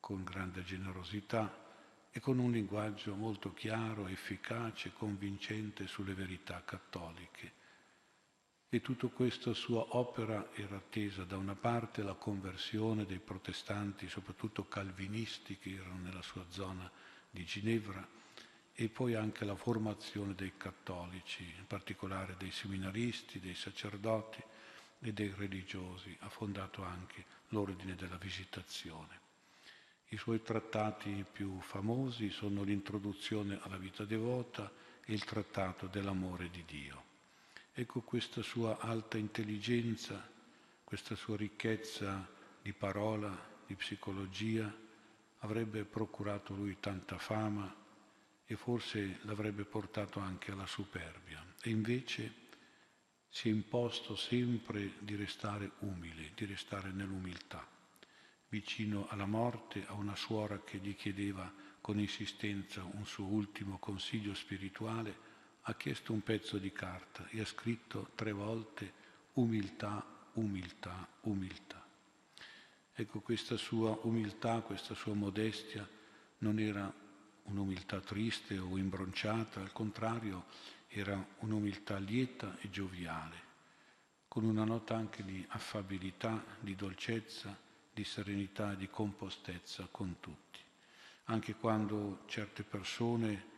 con 0.00 0.24
grande 0.24 0.62
generosità 0.62 1.68
e 2.10 2.20
con 2.20 2.38
un 2.38 2.50
linguaggio 2.50 3.14
molto 3.14 3.52
chiaro, 3.52 4.06
efficace, 4.08 4.92
convincente 4.92 5.86
sulle 5.86 6.14
verità 6.14 6.62
cattoliche 6.64 7.59
E 8.72 8.80
tutta 8.80 9.08
questa 9.08 9.52
sua 9.52 9.84
opera 9.96 10.48
era 10.54 10.76
attesa 10.76 11.24
da 11.24 11.36
una 11.36 11.56
parte 11.56 12.04
la 12.04 12.14
conversione 12.14 13.04
dei 13.04 13.18
protestanti, 13.18 14.08
soprattutto 14.08 14.68
calvinisti 14.68 15.58
che 15.58 15.74
erano 15.74 15.98
nella 15.98 16.22
sua 16.22 16.44
zona 16.50 16.88
di 17.28 17.44
Ginevra, 17.44 18.06
e 18.72 18.88
poi 18.88 19.16
anche 19.16 19.44
la 19.44 19.56
formazione 19.56 20.36
dei 20.36 20.52
cattolici, 20.56 21.42
in 21.42 21.66
particolare 21.66 22.36
dei 22.38 22.52
seminaristi, 22.52 23.40
dei 23.40 23.56
sacerdoti 23.56 24.40
e 25.00 25.12
dei 25.12 25.34
religiosi. 25.36 26.16
Ha 26.20 26.28
fondato 26.28 26.84
anche 26.84 27.24
l'ordine 27.48 27.96
della 27.96 28.18
visitazione. 28.18 29.18
I 30.10 30.16
suoi 30.16 30.42
trattati 30.42 31.24
più 31.30 31.60
famosi 31.60 32.30
sono 32.30 32.62
l'introduzione 32.62 33.58
alla 33.62 33.78
vita 33.78 34.04
devota 34.04 34.72
e 35.04 35.12
il 35.12 35.24
trattato 35.24 35.88
dell'amore 35.88 36.50
di 36.50 36.64
Dio. 36.64 37.09
Ecco 37.80 38.02
questa 38.02 38.42
sua 38.42 38.78
alta 38.78 39.16
intelligenza, 39.16 40.30
questa 40.84 41.14
sua 41.14 41.38
ricchezza 41.38 42.28
di 42.60 42.74
parola, 42.74 43.34
di 43.66 43.74
psicologia, 43.74 44.70
avrebbe 45.38 45.84
procurato 45.84 46.52
lui 46.52 46.76
tanta 46.78 47.16
fama 47.16 47.74
e 48.44 48.54
forse 48.54 49.20
l'avrebbe 49.22 49.64
portato 49.64 50.20
anche 50.20 50.50
alla 50.50 50.66
superbia. 50.66 51.42
E 51.62 51.70
invece 51.70 52.34
si 53.30 53.48
è 53.48 53.50
imposto 53.50 54.14
sempre 54.14 54.96
di 54.98 55.16
restare 55.16 55.70
umile, 55.78 56.32
di 56.34 56.44
restare 56.44 56.90
nell'umiltà, 56.92 57.66
vicino 58.50 59.06
alla 59.08 59.24
morte, 59.24 59.86
a 59.86 59.94
una 59.94 60.16
suora 60.16 60.60
che 60.62 60.76
gli 60.76 60.94
chiedeva 60.94 61.50
con 61.80 61.98
insistenza 61.98 62.84
un 62.84 63.06
suo 63.06 63.24
ultimo 63.24 63.78
consiglio 63.78 64.34
spirituale, 64.34 65.29
ha 65.62 65.74
chiesto 65.74 66.12
un 66.12 66.22
pezzo 66.22 66.58
di 66.58 66.72
carta 66.72 67.26
e 67.28 67.40
ha 67.40 67.44
scritto 67.44 68.10
tre 68.14 68.32
volte 68.32 68.92
umiltà, 69.34 70.04
umiltà, 70.34 71.06
umiltà. 71.22 71.86
Ecco, 72.92 73.20
questa 73.20 73.56
sua 73.56 73.98
umiltà, 74.02 74.60
questa 74.60 74.94
sua 74.94 75.14
modestia 75.14 75.88
non 76.38 76.58
era 76.58 76.92
un'umiltà 77.44 78.00
triste 78.00 78.58
o 78.58 78.76
imbronciata, 78.76 79.60
al 79.60 79.72
contrario 79.72 80.44
era 80.88 81.24
un'umiltà 81.38 81.98
lieta 81.98 82.56
e 82.60 82.70
gioviale, 82.70 83.48
con 84.28 84.44
una 84.44 84.64
nota 84.64 84.96
anche 84.96 85.24
di 85.24 85.44
affabilità, 85.48 86.44
di 86.58 86.74
dolcezza, 86.74 87.56
di 87.92 88.04
serenità, 88.04 88.74
di 88.74 88.88
compostezza 88.88 89.88
con 89.90 90.16
tutti. 90.20 90.58
Anche 91.24 91.54
quando 91.54 92.22
certe 92.26 92.62
persone 92.62 93.49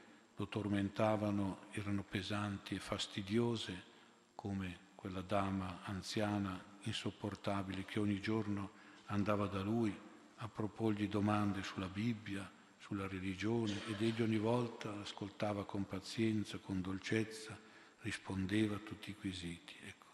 lo 0.43 0.49
tormentavano 0.49 1.66
erano 1.70 2.03
pesanti 2.03 2.74
e 2.74 2.80
fastidiose, 2.80 3.90
come 4.34 4.90
quella 4.97 5.20
dama 5.20 5.82
anziana, 5.84 6.61
insopportabile, 6.82 7.84
che 7.84 8.01
ogni 8.01 8.20
giorno 8.20 8.72
andava 9.07 9.47
da 9.47 9.62
lui 9.62 9.97
a 10.36 10.49
proporgli 10.49 11.09
domande 11.09 11.62
sulla 11.62 11.86
Bibbia, 11.86 12.51
sulla 12.78 13.07
religione 13.07 13.86
ed 13.86 14.03
egli 14.03 14.20
ogni 14.20 14.38
volta 14.38 14.93
ascoltava 15.01 15.64
con 15.64 15.86
pazienza, 15.86 16.59
con 16.59 16.80
dolcezza, 16.80 17.57
rispondeva 18.01 18.74
a 18.74 18.80
tutti 18.80 19.11
i 19.11 19.16
quesiti. 19.16 19.74
Ecco. 19.84 20.07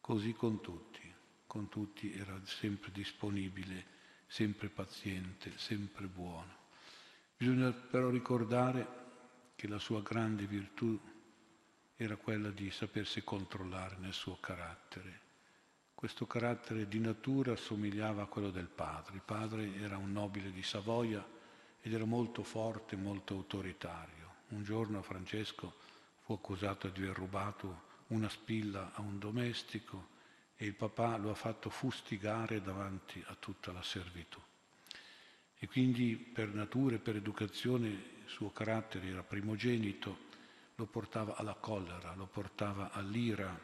Così 0.00 0.32
con 0.32 0.62
tutti, 0.62 1.02
con 1.46 1.68
tutti 1.68 2.14
era 2.14 2.40
sempre 2.44 2.90
disponibile, 2.92 3.84
sempre 4.26 4.68
paziente, 4.70 5.52
sempre 5.58 6.06
buono. 6.06 6.62
Bisogna 7.36 7.72
però 7.72 8.08
ricordare 8.08 9.02
che 9.54 9.68
la 9.68 9.78
sua 9.78 10.02
grande 10.02 10.46
virtù 10.46 10.98
era 11.96 12.16
quella 12.16 12.50
di 12.50 12.70
sapersi 12.70 13.22
controllare 13.22 13.96
nel 13.98 14.12
suo 14.12 14.38
carattere. 14.40 15.20
Questo 15.94 16.26
carattere 16.26 16.88
di 16.88 16.98
natura 16.98 17.52
assomigliava 17.52 18.22
a 18.22 18.26
quello 18.26 18.50
del 18.50 18.68
padre. 18.68 19.14
Il 19.14 19.22
padre 19.24 19.74
era 19.76 19.96
un 19.96 20.12
nobile 20.12 20.50
di 20.50 20.62
Savoia 20.62 21.24
ed 21.80 21.92
era 21.92 22.04
molto 22.04 22.42
forte, 22.42 22.96
molto 22.96 23.34
autoritario. 23.34 24.34
Un 24.48 24.64
giorno 24.64 25.02
Francesco 25.02 25.74
fu 26.20 26.32
accusato 26.32 26.88
di 26.88 27.02
aver 27.02 27.16
rubato 27.16 27.92
una 28.08 28.28
spilla 28.28 28.92
a 28.94 29.00
un 29.00 29.18
domestico 29.18 30.12
e 30.56 30.66
il 30.66 30.74
papà 30.74 31.16
lo 31.16 31.30
ha 31.30 31.34
fatto 31.34 31.70
fustigare 31.70 32.60
davanti 32.60 33.22
a 33.26 33.34
tutta 33.34 33.72
la 33.72 33.82
servitù. 33.82 34.40
E 35.56 35.66
quindi 35.66 36.16
per 36.16 36.48
natura 36.48 36.96
e 36.96 36.98
per 36.98 37.16
educazione 37.16 38.13
suo 38.26 38.50
carattere 38.50 39.08
era 39.08 39.22
primogenito, 39.22 40.32
lo 40.76 40.86
portava 40.86 41.36
alla 41.36 41.54
collera, 41.54 42.14
lo 42.14 42.26
portava 42.26 42.92
all'ira, 42.92 43.58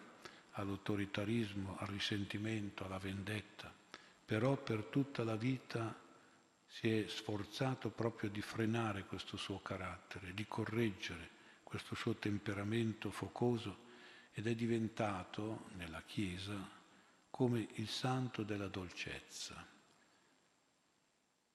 all'autoritarismo, 0.52 1.76
al 1.78 1.88
risentimento, 1.88 2.84
alla 2.84 2.98
vendetta. 2.98 3.72
Però 4.24 4.56
per 4.56 4.84
tutta 4.84 5.24
la 5.24 5.36
vita 5.36 5.98
si 6.66 6.88
è 6.88 7.08
sforzato 7.08 7.90
proprio 7.90 8.30
di 8.30 8.40
frenare 8.40 9.04
questo 9.04 9.36
suo 9.36 9.60
carattere, 9.60 10.34
di 10.34 10.46
correggere 10.46 11.38
questo 11.62 11.94
suo 11.94 12.14
temperamento 12.14 13.10
focoso 13.10 13.88
ed 14.32 14.46
è 14.46 14.54
diventato 14.54 15.66
nella 15.76 16.02
Chiesa 16.02 16.78
come 17.30 17.68
il 17.74 17.88
santo 17.88 18.42
della 18.42 18.68
dolcezza 18.68 19.69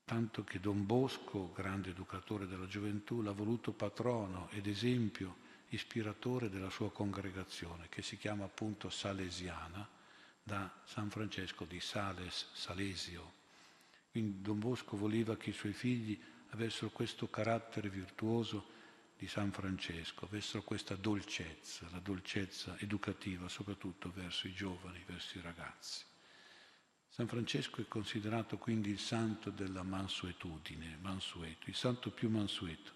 tanto 0.05 0.43
che 0.43 0.59
Don 0.59 0.85
Bosco, 0.85 1.51
grande 1.53 1.89
educatore 1.89 2.47
della 2.47 2.67
gioventù, 2.67 3.21
l'ha 3.21 3.31
voluto 3.31 3.71
patrono 3.71 4.47
ed 4.51 4.67
esempio 4.67 5.43
ispiratore 5.69 6.49
della 6.49 6.69
sua 6.69 6.91
congregazione, 6.91 7.89
che 7.89 8.03
si 8.03 8.15
chiama 8.17 8.45
appunto 8.45 8.89
Salesiana, 8.89 9.87
da 10.43 10.71
San 10.85 11.09
Francesco 11.09 11.65
di 11.65 11.79
Sales, 11.79 12.49
Salesio. 12.53 13.33
Quindi 14.11 14.41
Don 14.41 14.59
Bosco 14.59 14.95
voleva 14.95 15.35
che 15.37 15.49
i 15.49 15.53
suoi 15.53 15.73
figli 15.73 16.21
avessero 16.49 16.91
questo 16.91 17.27
carattere 17.27 17.89
virtuoso 17.89 18.73
di 19.17 19.27
San 19.27 19.51
Francesco, 19.51 20.25
avessero 20.25 20.61
questa 20.61 20.95
dolcezza, 20.95 21.87
la 21.89 21.99
dolcezza 21.99 22.77
educativa 22.77 23.49
soprattutto 23.49 24.11
verso 24.13 24.47
i 24.47 24.53
giovani, 24.53 25.03
verso 25.07 25.39
i 25.39 25.41
ragazzi. 25.41 26.03
San 27.15 27.29
Francesco 27.29 27.79
è 27.79 27.87
considerato 27.87 28.57
quindi 28.57 28.89
il 28.89 28.99
santo 28.99 29.49
della 29.49 29.83
mansuetudine, 29.83 30.97
mansueto, 30.99 31.69
il 31.69 31.75
santo 31.75 32.11
più 32.11 32.29
mansueto, 32.29 32.91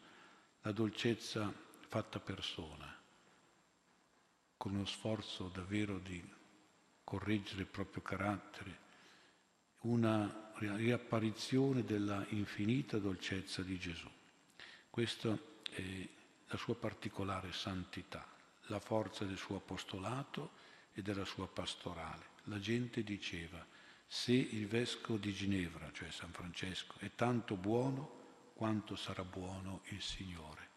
la 0.64 0.74
dolcezza 0.74 1.50
fatta 1.88 2.20
persona, 2.20 2.94
con 4.58 4.74
uno 4.74 4.86
sforzo 4.86 5.48
davvero 5.48 6.00
di 6.00 6.22
correggere 7.02 7.62
il 7.62 7.68
proprio 7.68 8.02
carattere, 8.02 8.80
una 9.84 10.52
riapparizione 10.56 11.86
della 11.86 12.26
infinita 12.32 12.98
dolcezza 12.98 13.62
di 13.62 13.80
Gesù. 13.80 14.10
Questa 14.90 15.40
è 15.72 16.08
la 16.46 16.58
sua 16.58 16.76
particolare 16.76 17.54
santità, 17.54 18.28
la 18.64 18.82
forza 18.82 19.24
del 19.24 19.38
suo 19.38 19.56
apostolato 19.56 20.52
e 20.92 21.02
della 21.02 21.24
sua 21.24 21.48
pastorale. 21.48 22.26
La 22.44 22.60
gente 22.60 23.02
diceva, 23.02 23.66
se 24.12 24.34
il 24.34 24.66
vescovo 24.66 25.20
di 25.20 25.32
Ginevra, 25.32 25.92
cioè 25.92 26.10
San 26.10 26.32
Francesco, 26.32 26.96
è 26.98 27.12
tanto 27.14 27.56
buono 27.56 28.52
quanto 28.56 28.96
sarà 28.96 29.24
buono 29.24 29.84
il 29.90 30.02
Signore. 30.02 30.68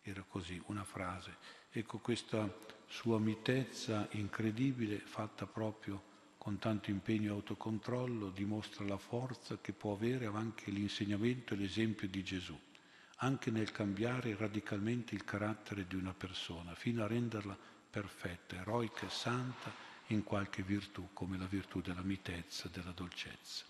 Era 0.00 0.22
così 0.22 0.60
una 0.68 0.84
frase. 0.84 1.36
Ecco 1.70 1.98
questa 1.98 2.50
sua 2.86 3.18
mitezza 3.18 4.08
incredibile, 4.12 5.00
fatta 5.00 5.46
proprio 5.46 6.02
con 6.38 6.58
tanto 6.58 6.88
impegno 6.88 7.32
e 7.32 7.34
autocontrollo, 7.34 8.30
dimostra 8.30 8.86
la 8.86 8.96
forza 8.96 9.58
che 9.60 9.74
può 9.74 9.92
avere 9.92 10.24
anche 10.24 10.70
l'insegnamento 10.70 11.52
e 11.52 11.58
l'esempio 11.58 12.08
di 12.08 12.24
Gesù, 12.24 12.58
anche 13.16 13.50
nel 13.50 13.70
cambiare 13.70 14.34
radicalmente 14.34 15.14
il 15.14 15.24
carattere 15.24 15.86
di 15.86 15.94
una 15.94 16.14
persona, 16.14 16.74
fino 16.74 17.04
a 17.04 17.06
renderla 17.06 17.54
perfetta, 17.90 18.56
eroica 18.56 19.04
e 19.04 19.10
santa 19.10 19.87
in 20.08 20.22
qualche 20.24 20.62
virtù, 20.62 21.08
come 21.12 21.36
la 21.36 21.46
virtù 21.46 21.80
della 21.80 22.02
mitezza, 22.02 22.68
della 22.68 22.92
dolcezza. 22.92 23.64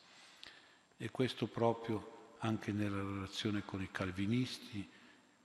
E 0.97 1.11
questo 1.11 1.47
proprio 1.47 2.35
anche 2.39 2.73
nella 2.73 3.03
relazione 3.03 3.65
con 3.65 3.83
i 3.83 3.91
calvinisti 3.91 4.89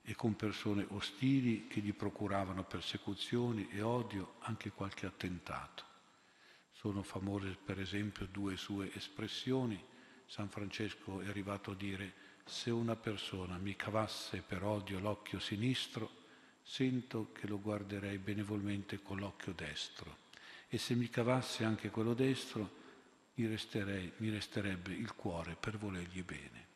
e 0.02 0.14
con 0.14 0.36
persone 0.36 0.86
ostili 0.90 1.66
che 1.66 1.80
gli 1.80 1.92
procuravano 1.92 2.64
persecuzioni 2.64 3.68
e 3.70 3.80
odio, 3.80 4.34
anche 4.40 4.70
qualche 4.70 5.06
attentato. 5.06 5.84
Sono 6.72 7.02
famose 7.02 7.56
per 7.62 7.80
esempio 7.80 8.26
due 8.26 8.56
sue 8.56 8.92
espressioni. 8.94 9.82
San 10.26 10.48
Francesco 10.48 11.20
è 11.20 11.28
arrivato 11.28 11.70
a 11.70 11.74
dire 11.74 12.12
se 12.44 12.70
una 12.70 12.96
persona 12.96 13.56
mi 13.56 13.74
cavasse 13.74 14.42
per 14.42 14.62
odio 14.62 14.98
l'occhio 14.98 15.38
sinistro, 15.38 16.22
sento 16.62 17.32
che 17.32 17.46
lo 17.46 17.58
guarderei 17.58 18.18
benevolmente 18.18 19.02
con 19.02 19.18
l'occhio 19.18 19.52
destro 19.52 20.23
e 20.74 20.78
se 20.78 20.96
mi 20.96 21.08
cavasse 21.08 21.62
anche 21.62 21.88
quello 21.88 22.14
destro 22.14 22.82
mi, 23.34 23.46
resterei, 23.46 24.10
mi 24.16 24.28
resterebbe 24.28 24.92
il 24.92 25.14
cuore 25.14 25.54
per 25.54 25.78
volergli 25.78 26.24
bene. 26.24 26.66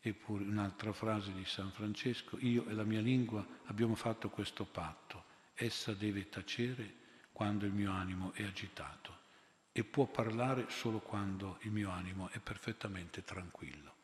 Eppure 0.00 0.44
un'altra 0.44 0.94
frase 0.94 1.34
di 1.34 1.44
San 1.44 1.70
Francesco, 1.72 2.38
io 2.40 2.66
e 2.66 2.72
la 2.72 2.84
mia 2.84 3.02
lingua 3.02 3.46
abbiamo 3.64 3.96
fatto 3.96 4.30
questo 4.30 4.64
patto, 4.64 5.24
essa 5.52 5.92
deve 5.92 6.30
tacere, 6.30 6.94
quando 7.32 7.66
il 7.66 7.72
mio 7.72 7.92
animo 7.92 8.32
è 8.32 8.44
agitato 8.44 9.14
e 9.72 9.84
può 9.84 10.06
parlare 10.06 10.70
solo 10.70 11.00
quando 11.00 11.58
il 11.64 11.72
mio 11.72 11.90
animo 11.90 12.30
è 12.30 12.38
perfettamente 12.38 13.22
tranquillo. 13.24 13.94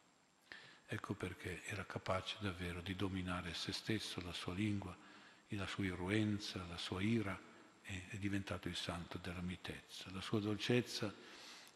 Ecco 0.85 1.15
perché 1.15 1.63
era 1.65 1.87
capace 1.87 2.37
davvero 2.41 2.83
di 2.83 2.95
dominare 2.95 3.55
se 3.55 3.73
stesso, 3.73 4.21
la 4.21 4.35
sua 4.35 4.53
lingua, 4.53 4.95
la 5.49 5.67
sua 5.67 5.85
irruenza, 5.85 6.63
la 6.69 6.77
sua 6.77 7.01
ira, 7.01 7.51
è 8.09 8.17
diventato 8.17 8.69
il 8.69 8.77
santo 8.77 9.19
della 9.19 9.41
mitezza. 9.41 10.11
La 10.13 10.21
sua 10.21 10.41
dolcezza 10.41 11.13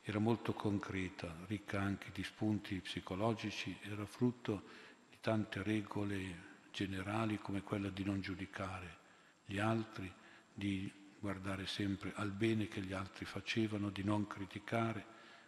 era 0.02 0.18
molto 0.18 0.52
concreta, 0.52 1.34
ricca 1.46 1.80
anche 1.80 2.10
di 2.12 2.22
spunti 2.22 2.80
psicologici, 2.80 3.76
era 3.82 4.06
frutto 4.06 4.62
di 5.10 5.16
tante 5.20 5.62
regole 5.62 6.54
generali 6.70 7.38
come 7.38 7.62
quella 7.62 7.88
di 7.88 8.04
non 8.04 8.20
giudicare 8.20 8.98
gli 9.44 9.58
altri, 9.58 10.12
di 10.52 10.92
guardare 11.18 11.66
sempre 11.66 12.12
al 12.16 12.30
bene 12.30 12.68
che 12.68 12.80
gli 12.80 12.92
altri 12.92 13.24
facevano, 13.24 13.90
di 13.90 14.04
non 14.04 14.26
criticare, 14.26 15.04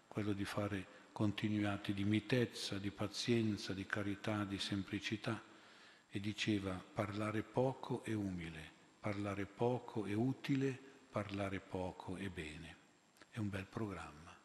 quello 0.09 0.33
di 0.33 0.45
fare 0.45 0.97
continui 1.13 1.65
atti 1.65 1.95
di 1.95 2.05
mitezza, 2.05 2.79
di 2.79 2.91
pazienza, 2.91 3.73
di 3.73 3.87
carità, 3.87 4.45
di 4.45 4.59
semplicità. 4.59 5.41
E 6.11 6.21
diceva 6.21 6.73
parlare 6.73 7.43
poco 7.43 8.03
e 8.03 8.15
umile, 8.15 8.73
parlare 9.01 9.47
poco 9.47 10.07
e 10.07 10.15
utile, 10.15 10.79
parlare 11.11 11.61
poco 11.61 12.17
e 12.17 12.29
bene. 12.31 12.77
È 13.31 13.39
un 13.39 13.49
bel 13.49 13.67
programma, 13.67 14.37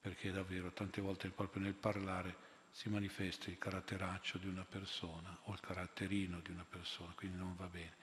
perché 0.00 0.32
davvero 0.32 0.72
tante 0.72 1.00
volte 1.00 1.28
proprio 1.28 1.62
nel 1.62 1.74
parlare 1.74 2.44
si 2.70 2.88
manifesta 2.88 3.48
il 3.48 3.58
caratteraccio 3.58 4.38
di 4.38 4.48
una 4.48 4.64
persona 4.64 5.38
o 5.44 5.52
il 5.52 5.60
caratterino 5.60 6.40
di 6.40 6.50
una 6.50 6.66
persona, 6.68 7.12
quindi 7.14 7.38
non 7.38 7.54
va 7.56 7.66
bene. 7.66 7.94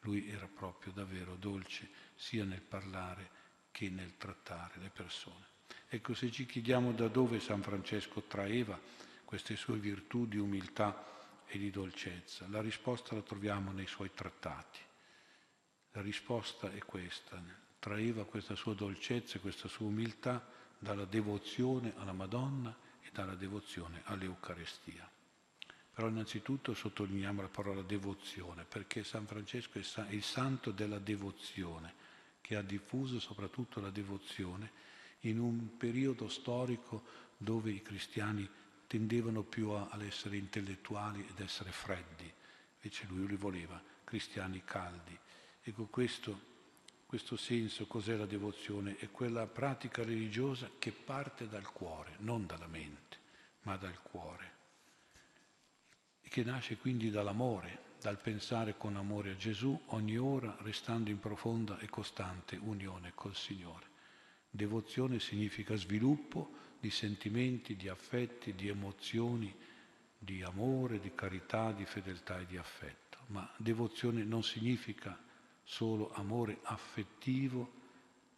Lui 0.00 0.28
era 0.28 0.46
proprio 0.46 0.92
davvero 0.92 1.36
dolce 1.36 1.88
sia 2.14 2.44
nel 2.44 2.62
parlare 2.62 3.40
che 3.70 3.88
nel 3.90 4.16
trattare 4.16 4.78
le 4.78 4.90
persone. 4.90 5.46
Ecco, 5.88 6.14
se 6.14 6.30
ci 6.30 6.46
chiediamo 6.46 6.92
da 6.92 7.08
dove 7.08 7.40
San 7.40 7.62
Francesco 7.62 8.22
traeva 8.22 8.80
queste 9.24 9.56
sue 9.56 9.76
virtù 9.76 10.26
di 10.26 10.38
umiltà 10.38 11.42
e 11.46 11.58
di 11.58 11.70
dolcezza, 11.70 12.46
la 12.48 12.60
risposta 12.60 13.14
la 13.14 13.22
troviamo 13.22 13.72
nei 13.72 13.86
suoi 13.86 14.10
trattati. 14.14 14.78
La 15.92 16.00
risposta 16.00 16.72
è 16.72 16.78
questa, 16.78 17.42
traeva 17.78 18.24
questa 18.24 18.54
sua 18.54 18.74
dolcezza 18.74 19.36
e 19.36 19.40
questa 19.40 19.68
sua 19.68 19.86
umiltà 19.86 20.46
dalla 20.78 21.04
devozione 21.04 21.92
alla 21.96 22.12
Madonna 22.12 22.74
e 23.02 23.10
dalla 23.12 23.34
devozione 23.34 24.00
all'Eucarestia. 24.04 25.08
Però 25.94 26.08
innanzitutto 26.08 26.72
sottolineiamo 26.72 27.42
la 27.42 27.48
parola 27.48 27.82
devozione, 27.82 28.64
perché 28.64 29.04
San 29.04 29.26
Francesco 29.26 29.78
è 29.78 30.12
il 30.12 30.22
santo 30.22 30.70
della 30.70 30.98
devozione, 30.98 31.94
che 32.40 32.56
ha 32.56 32.62
diffuso 32.62 33.20
soprattutto 33.20 33.78
la 33.80 33.90
devozione 33.90 34.70
in 35.20 35.38
un 35.38 35.76
periodo 35.76 36.28
storico 36.28 37.04
dove 37.36 37.70
i 37.70 37.82
cristiani 37.82 38.48
tendevano 38.86 39.42
più 39.42 39.68
all'essere 39.70 40.36
intellettuali 40.36 41.26
ed 41.28 41.38
essere 41.38 41.70
freddi, 41.70 42.32
invece 42.76 43.06
lui 43.08 43.26
li 43.26 43.36
voleva 43.36 43.80
cristiani 44.04 44.62
caldi. 44.64 45.18
Ecco 45.62 45.86
questo, 45.86 46.40
questo 47.06 47.36
senso, 47.36 47.86
cos'è 47.86 48.16
la 48.16 48.26
devozione? 48.26 48.96
È 48.96 49.10
quella 49.10 49.46
pratica 49.46 50.02
religiosa 50.02 50.70
che 50.78 50.92
parte 50.92 51.48
dal 51.48 51.70
cuore, 51.70 52.16
non 52.18 52.46
dalla 52.46 52.66
mente, 52.66 53.18
ma 53.62 53.76
dal 53.76 54.00
cuore 54.02 54.52
che 56.32 56.44
nasce 56.44 56.78
quindi 56.78 57.10
dall'amore, 57.10 57.90
dal 58.00 58.18
pensare 58.18 58.78
con 58.78 58.96
amore 58.96 59.32
a 59.32 59.36
Gesù 59.36 59.78
ogni 59.88 60.16
ora, 60.16 60.56
restando 60.62 61.10
in 61.10 61.20
profonda 61.20 61.78
e 61.78 61.90
costante 61.90 62.56
unione 62.56 63.12
col 63.14 63.36
Signore. 63.36 63.84
Devozione 64.48 65.20
significa 65.20 65.76
sviluppo 65.76 66.54
di 66.80 66.88
sentimenti, 66.88 67.76
di 67.76 67.86
affetti, 67.90 68.54
di 68.54 68.68
emozioni, 68.68 69.54
di 70.18 70.42
amore, 70.42 71.00
di 71.00 71.14
carità, 71.14 71.70
di 71.70 71.84
fedeltà 71.84 72.40
e 72.40 72.46
di 72.46 72.56
affetto. 72.56 73.18
Ma 73.26 73.46
devozione 73.58 74.24
non 74.24 74.42
significa 74.42 75.14
solo 75.62 76.12
amore 76.14 76.58
affettivo, 76.62 77.80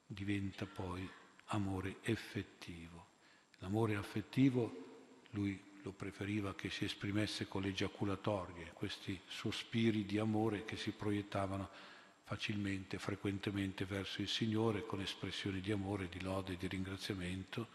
diventa 0.07 0.67
poi 0.67 1.09
amore 1.47 1.97
effettivo. 2.03 3.07
L'amore 3.59 3.97
affettivo, 3.97 5.23
lui 5.31 5.73
lo 5.83 5.93
preferiva 5.93 6.55
che 6.55 6.71
si 6.71 6.85
esprimesse 6.85 7.47
con 7.47 7.63
le 7.63 7.73
giaculatorie, 7.73 8.73
questi 8.73 9.19
sospiri 9.27 10.07
di 10.07 10.19
amore 10.19 10.65
che 10.65 10.77
si 10.77 10.93
proiettavano 10.93 11.69
facilmente, 12.25 12.99
frequentemente 12.99 13.85
verso 13.85 14.23
il 14.23 14.29
Signore 14.29 14.87
con 14.87 15.01
espressioni 15.01 15.61
di 15.61 15.73
amore, 15.73 16.09
di 16.09 16.23
lode, 16.23 16.57
di 16.57 16.67
ringraziamento 16.67 17.69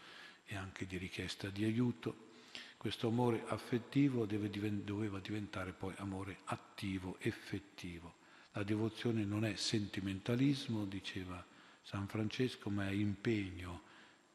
e 0.44 0.56
anche 0.56 0.86
di 0.86 0.96
richiesta 0.96 1.48
di 1.48 1.64
aiuto. 1.64 2.28
Questo 2.76 3.08
amore 3.08 3.44
affettivo 3.46 4.26
deve, 4.26 4.50
doveva 4.82 5.20
diventare 5.20 5.72
poi 5.72 5.94
amore 5.98 6.38
attivo, 6.44 7.16
effettivo. 7.20 8.14
La 8.52 8.64
devozione 8.64 9.24
non 9.24 9.44
è 9.44 9.54
sentimentalismo, 9.54 10.84
diceva 10.84 11.44
San 11.82 12.08
Francesco, 12.08 12.68
ma 12.68 12.88
è 12.88 12.92
impegno, 12.92 13.82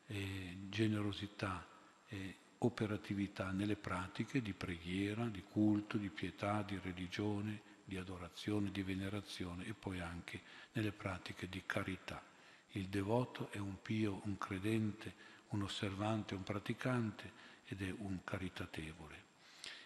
è 0.05 0.55
generosità, 0.69 1.67
è 2.05 2.33
operatività 2.59 3.51
nelle 3.51 3.75
pratiche 3.75 4.41
di 4.41 4.53
preghiera, 4.53 5.25
di 5.25 5.43
culto, 5.43 5.97
di 5.97 6.09
pietà, 6.09 6.61
di 6.61 6.79
religione, 6.81 7.61
di 7.83 7.97
adorazione, 7.97 8.71
di 8.71 8.83
venerazione 8.83 9.65
e 9.65 9.73
poi 9.73 9.99
anche 9.99 10.41
nelle 10.71 10.93
pratiche 10.93 11.49
di 11.49 11.63
carità. 11.65 12.23
Il 12.71 12.87
devoto 12.87 13.51
è 13.51 13.57
un 13.57 13.81
pio, 13.81 14.21
un 14.23 14.37
credente, 14.37 15.13
un 15.49 15.63
osservante, 15.63 16.35
un 16.35 16.43
praticante 16.43 17.31
ed 17.65 17.81
è 17.81 17.93
un 17.97 18.19
caritatevole. 18.23 19.23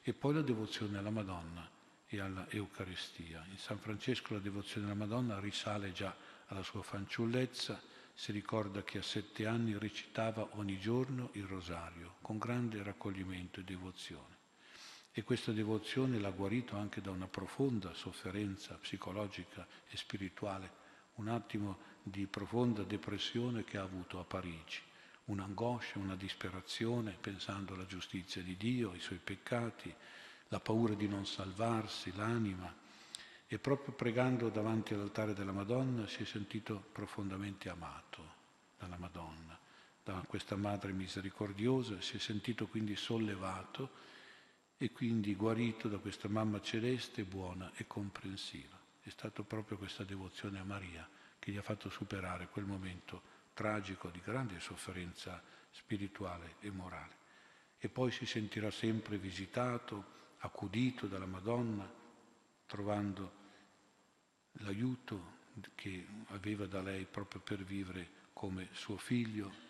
E 0.04 0.14
poi 0.14 0.36
la 0.36 0.42
devozione 0.42 0.98
alla 0.98 1.10
Madonna 1.10 1.78
e 2.10 2.20
alla 2.20 2.48
Eucaristia. 2.50 3.46
In 3.52 3.58
San 3.58 3.78
Francesco 3.78 4.34
la 4.34 4.40
devozione 4.40 4.88
alla 4.88 4.96
Madonna 4.96 5.40
risale 5.40 5.92
già 5.92 6.14
alla 6.48 6.64
sua 6.64 6.82
fanciullezza, 6.82 7.80
si 8.14 8.32
ricorda 8.32 8.84
che 8.84 8.98
a 8.98 9.04
sette 9.04 9.46
anni 9.46 9.78
recitava 9.78 10.50
ogni 10.54 10.78
giorno 10.80 11.30
il 11.34 11.46
rosario 11.46 12.16
con 12.22 12.38
grande 12.38 12.84
raccoglimento 12.84 13.60
e 13.60 13.64
devozione. 13.64 14.38
E 15.12 15.24
questa 15.24 15.52
devozione 15.52 16.20
l'ha 16.20 16.32
guarito 16.32 16.76
anche 16.76 17.00
da 17.00 17.12
una 17.12 17.28
profonda 17.28 17.94
sofferenza 17.94 18.76
psicologica 18.76 19.66
e 19.88 19.96
spirituale, 19.96 20.72
un 21.16 21.28
attimo 21.28 21.80
di 22.04 22.26
profonda 22.26 22.84
depressione 22.84 23.64
che 23.64 23.78
ha 23.78 23.84
avuto 23.84 24.20
a 24.20 24.24
Parigi, 24.24 24.82
un'angoscia, 25.26 26.00
una 26.00 26.16
disperazione 26.16 27.16
pensando 27.20 27.74
alla 27.74 27.86
giustizia 27.86 28.42
di 28.42 28.58
Dio, 28.58 28.92
ai 28.92 29.00
suoi 29.00 29.20
peccati, 29.24 29.94
la 30.50 30.60
paura 30.60 30.94
di 30.94 31.08
non 31.08 31.26
salvarsi, 31.26 32.16
l'anima 32.16 32.74
e 33.48 33.58
proprio 33.58 33.94
pregando 33.94 34.50
davanti 34.50 34.94
all'altare 34.94 35.34
della 35.34 35.52
Madonna 35.52 36.08
si 36.08 36.22
è 36.22 36.26
sentito 36.26 36.84
profondamente 36.92 37.70
amato 37.70 38.38
dalla 38.78 38.98
Madonna, 38.98 39.58
da 40.04 40.24
questa 40.28 40.56
Madre 40.56 40.92
misericordiosa, 40.92 42.00
si 42.02 42.18
è 42.18 42.20
sentito 42.20 42.68
quindi 42.68 42.96
sollevato 42.96 44.08
e 44.78 44.92
quindi 44.92 45.36
guarito 45.36 45.88
da 45.88 45.98
questa 45.98 46.28
Mamma 46.28 46.62
celeste, 46.62 47.24
buona 47.24 47.72
e 47.76 47.86
comprensiva. 47.86 48.78
È 49.02 49.10
stata 49.10 49.44
proprio 49.44 49.78
questa 49.78 50.04
devozione 50.04 50.60
a 50.60 50.64
Maria 50.64 51.08
che 51.38 51.52
gli 51.52 51.58
ha 51.58 51.62
fatto 51.62 51.90
superare 51.90 52.48
quel 52.50 52.66
momento 52.66 53.22
tragico 53.54 54.10
di 54.10 54.22
grande 54.24 54.60
sofferenza 54.60 55.42
spirituale 55.72 56.56
e 56.60 56.70
morale. 56.70 57.18
E 57.80 57.90
poi 57.90 58.12
si 58.12 58.26
sentirà 58.26 58.70
sempre 58.72 59.18
visitato, 59.18 60.18
accudito 60.40 61.08
dalla 61.08 61.26
Madonna, 61.26 61.90
trovando 62.66 63.38
l'aiuto 64.60 65.38
che 65.76 66.06
aveva 66.28 66.66
da 66.66 66.82
lei 66.82 67.06
proprio 67.06 67.42
per 67.42 67.64
vivere 67.64 68.18
come 68.34 68.70
suo 68.72 68.98
figlio, 68.98 69.68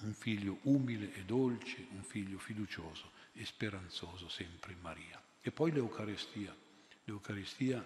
un 0.00 0.12
figlio 0.12 0.58
umile 0.62 1.14
e 1.14 1.24
dolce, 1.24 1.86
un 1.90 2.02
figlio 2.02 2.38
fiducioso 2.38 3.12
e 3.32 3.44
speranzoso 3.44 4.28
sempre 4.28 4.72
in 4.72 4.80
Maria. 4.80 5.22
E 5.40 5.50
poi 5.50 5.72
l'Eucaristia. 5.72 6.54
L'Eucaristia 7.04 7.84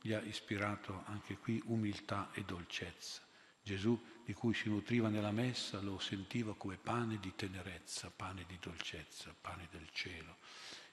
gli 0.00 0.12
ha 0.12 0.20
ispirato 0.20 1.02
anche 1.06 1.38
qui 1.38 1.62
umiltà 1.66 2.30
e 2.32 2.44
dolcezza. 2.44 3.22
Gesù 3.62 3.98
di 4.24 4.34
cui 4.34 4.54
si 4.54 4.68
nutriva 4.68 5.08
nella 5.08 5.30
messa 5.30 5.80
lo 5.80 5.98
sentiva 5.98 6.54
come 6.54 6.76
pane 6.76 7.18
di 7.18 7.34
tenerezza, 7.34 8.10
pane 8.10 8.44
di 8.46 8.58
dolcezza, 8.60 9.34
pane 9.40 9.68
del 9.70 9.88
cielo 9.92 10.36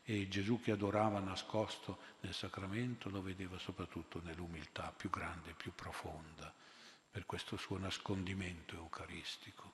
e 0.07 0.27
Gesù 0.27 0.61
che 0.61 0.71
adorava 0.71 1.19
nascosto 1.19 1.97
nel 2.21 2.33
sacramento 2.33 3.09
lo 3.09 3.23
vedeva 3.23 3.57
soprattutto 3.57 4.21
nell'umiltà 4.23 4.93
più 4.95 5.09
grande, 5.09 5.53
più 5.57 5.73
profonda, 5.73 6.53
per 7.09 7.25
questo 7.25 7.57
suo 7.57 7.79
nascondimento 7.79 8.75
eucaristico. 8.75 9.73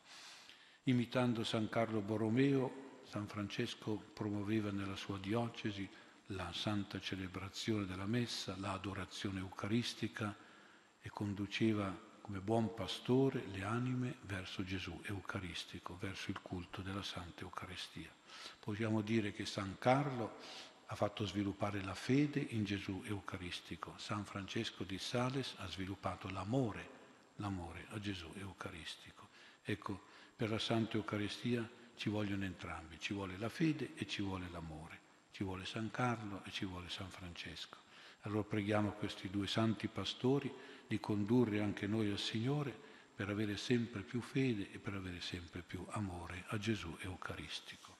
Imitando 0.83 1.43
San 1.43 1.67
Carlo 1.67 1.99
Borromeo, 1.99 2.99
San 3.03 3.27
Francesco 3.27 3.95
promuoveva 4.13 4.71
nella 4.71 4.95
sua 4.95 5.17
diocesi 5.17 5.87
la 6.27 6.51
santa 6.53 7.01
celebrazione 7.01 7.85
della 7.85 8.05
messa, 8.05 8.55
l'adorazione 8.57 9.39
eucaristica 9.39 10.33
e 11.01 11.09
conduceva 11.09 12.09
come 12.21 12.39
buon 12.39 12.73
pastore 12.73 13.45
le 13.51 13.63
anime 13.63 14.15
verso 14.21 14.63
Gesù 14.63 15.01
eucaristico, 15.05 15.97
verso 15.99 16.31
il 16.31 16.39
culto 16.41 16.81
della 16.81 17.03
Santa 17.03 17.41
Eucaristia. 17.41 18.09
Possiamo 18.59 19.01
dire 19.01 19.33
che 19.33 19.45
San 19.45 19.77
Carlo 19.79 20.37
ha 20.85 20.95
fatto 20.95 21.25
sviluppare 21.25 21.81
la 21.83 21.95
fede 21.95 22.39
in 22.39 22.63
Gesù 22.63 23.01
eucaristico, 23.05 23.93
San 23.97 24.25
Francesco 24.25 24.83
di 24.83 24.97
Sales 24.97 25.55
ha 25.57 25.67
sviluppato 25.67 26.29
l'amore, 26.29 26.89
l'amore 27.37 27.85
a 27.89 27.99
Gesù 27.99 28.29
eucaristico. 28.35 29.29
Ecco, 29.63 30.01
per 30.35 30.49
la 30.49 30.59
Santa 30.59 30.97
Eucaristia 30.97 31.67
ci 31.95 32.09
vogliono 32.09 32.45
entrambi, 32.45 32.99
ci 32.99 33.13
vuole 33.13 33.37
la 33.37 33.49
fede 33.49 33.93
e 33.95 34.05
ci 34.07 34.21
vuole 34.21 34.47
l'amore, 34.51 34.99
ci 35.31 35.43
vuole 35.43 35.65
San 35.65 35.91
Carlo 35.91 36.43
e 36.45 36.51
ci 36.51 36.65
vuole 36.65 36.89
San 36.89 37.09
Francesco. 37.09 37.77
Allora 38.21 38.43
preghiamo 38.43 38.91
questi 38.91 39.29
due 39.29 39.47
santi 39.47 39.87
pastori 39.87 40.51
di 40.91 40.99
condurre 40.99 41.61
anche 41.61 41.87
noi 41.87 42.11
al 42.11 42.19
Signore 42.19 42.77
per 43.15 43.29
avere 43.29 43.55
sempre 43.55 44.01
più 44.01 44.19
fede 44.19 44.71
e 44.73 44.77
per 44.77 44.93
avere 44.93 45.21
sempre 45.21 45.61
più 45.61 45.85
amore 45.91 46.43
a 46.47 46.57
Gesù 46.57 46.93
Eucaristico. 46.99 47.90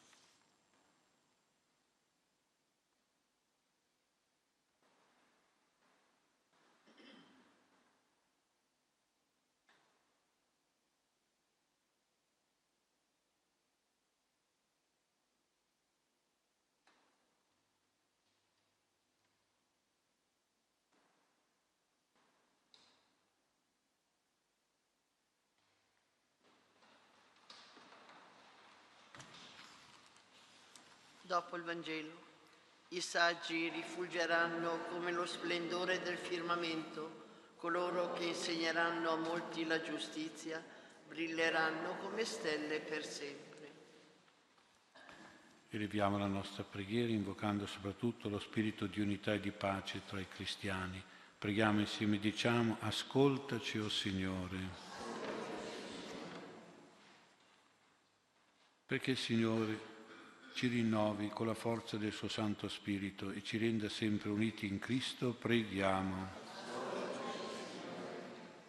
Dopo 31.32 31.56
il 31.56 31.64
Vangelo, 31.64 32.12
i 32.90 33.00
saggi 33.00 33.70
rifulgeranno 33.70 34.88
come 34.90 35.14
lo 35.14 35.26
splendore 35.26 36.02
del 36.02 36.18
firmamento, 36.18 37.54
coloro 37.56 38.12
che 38.12 38.26
insegneranno 38.26 39.12
a 39.12 39.16
molti 39.16 39.66
la 39.66 39.82
giustizia 39.82 40.62
brilleranno 41.08 41.96
come 42.00 42.26
stelle 42.26 42.82
per 42.82 43.06
sempre. 43.06 43.72
Eleviamo 45.70 46.18
la 46.18 46.28
nostra 46.28 46.64
preghiera 46.64 47.14
invocando 47.14 47.66
soprattutto 47.66 48.28
lo 48.28 48.38
spirito 48.38 48.86
di 48.88 49.00
unità 49.00 49.32
e 49.32 49.40
di 49.40 49.52
pace 49.52 50.02
tra 50.06 50.20
i 50.20 50.28
cristiani. 50.28 51.02
Preghiamo 51.38 51.80
insieme, 51.80 52.20
diciamo, 52.20 52.76
ascoltaci, 52.82 53.80
o 53.80 53.86
oh 53.86 53.90
Signore. 53.90 54.58
Perché 58.86 59.16
Signore 59.16 59.91
ci 60.54 60.68
rinnovi 60.68 61.30
con 61.30 61.48
la 61.48 61.54
forza 61.54 61.98
del 61.98 62.12
suo 62.12 62.28
Santo 62.28 62.68
Spirito 62.68 63.32
e 63.32 63.44
ci 63.44 63.58
renda 63.58 63.90
sempre 63.90 64.30
uniti 64.30 64.68
in 64.68 64.80
Cristo, 64.80 65.34
preghiamo. 65.34 66.40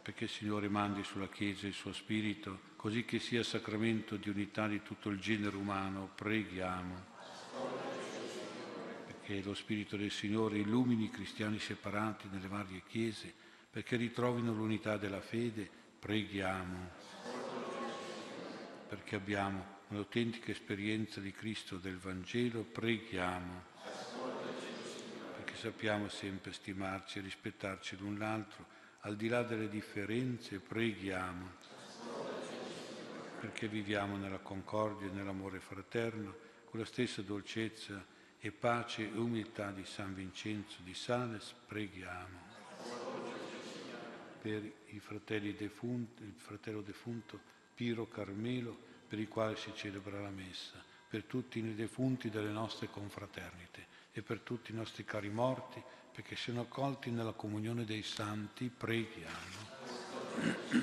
Perché 0.02 0.24
il 0.24 0.30
Signore 0.30 0.68
mandi 0.68 1.04
sulla 1.04 1.28
Chiesa 1.28 1.66
il 1.66 1.72
suo 1.72 1.92
Spirito, 1.92 2.70
così 2.76 3.04
che 3.04 3.18
sia 3.18 3.42
sacramento 3.42 4.16
di 4.16 4.28
unità 4.28 4.66
di 4.66 4.82
tutto 4.82 5.08
il 5.10 5.20
genere 5.20 5.56
umano, 5.56 6.10
preghiamo. 6.14 7.10
Perché 9.06 9.42
lo 9.42 9.54
Spirito 9.54 9.96
del 9.96 10.10
Signore 10.10 10.58
illumini 10.58 11.04
i 11.04 11.10
cristiani 11.10 11.58
separati 11.58 12.28
nelle 12.30 12.48
varie 12.48 12.82
Chiese, 12.88 13.32
perché 13.70 13.96
ritrovino 13.96 14.52
l'unità 14.52 14.96
della 14.96 15.20
fede, 15.20 15.70
preghiamo. 15.98 16.90
Perché 18.88 19.14
abbiamo 19.16 19.71
un'autentica 19.92 20.50
esperienza 20.50 21.20
di 21.20 21.32
Cristo 21.32 21.76
del 21.76 21.98
Vangelo, 21.98 22.62
preghiamo 22.62 23.70
perché 25.36 25.54
sappiamo 25.54 26.08
sempre 26.08 26.52
stimarci 26.52 27.18
e 27.18 27.22
rispettarci 27.22 27.98
l'un 27.98 28.16
l'altro, 28.16 28.64
al 29.00 29.16
di 29.16 29.28
là 29.28 29.42
delle 29.42 29.68
differenze, 29.68 30.60
preghiamo 30.60 31.60
perché 33.38 33.68
viviamo 33.68 34.16
nella 34.16 34.38
concordia 34.38 35.08
e 35.08 35.12
nell'amore 35.12 35.60
fraterno, 35.60 36.36
con 36.64 36.78
la 36.78 36.86
stessa 36.86 37.20
dolcezza 37.20 38.02
e 38.38 38.50
pace 38.50 39.02
e 39.02 39.18
umiltà 39.18 39.72
di 39.72 39.84
San 39.84 40.14
Vincenzo 40.14 40.78
di 40.82 40.94
Sales, 40.94 41.52
preghiamo. 41.66 42.50
Per 44.40 44.72
i 44.86 45.00
fratelli 45.00 45.54
defunti, 45.54 46.22
il 46.22 46.34
fratello 46.36 46.80
defunto 46.80 47.38
Piro 47.74 48.06
Carmelo, 48.06 48.90
per 49.12 49.20
i 49.20 49.28
quali 49.28 49.56
si 49.56 49.70
celebra 49.74 50.18
la 50.22 50.30
messa, 50.30 50.82
per 51.06 51.24
tutti 51.24 51.58
i 51.58 51.74
defunti 51.74 52.30
delle 52.30 52.48
nostre 52.48 52.88
confraternite 52.88 53.86
e 54.10 54.22
per 54.22 54.40
tutti 54.40 54.72
i 54.72 54.74
nostri 54.74 55.04
cari 55.04 55.28
morti, 55.28 55.82
perché 56.10 56.34
siano 56.34 56.62
accolti 56.62 57.10
nella 57.10 57.32
comunione 57.32 57.84
dei 57.84 58.02
santi, 58.02 58.70
preghiamo. 58.74 59.68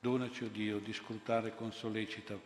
Donaci, 0.00 0.42
o 0.42 0.48
oh 0.48 0.50
Dio, 0.50 0.80
di 0.80 0.92
scrutare 0.92 1.54
con 1.54 1.72
sollecita, 1.72 2.38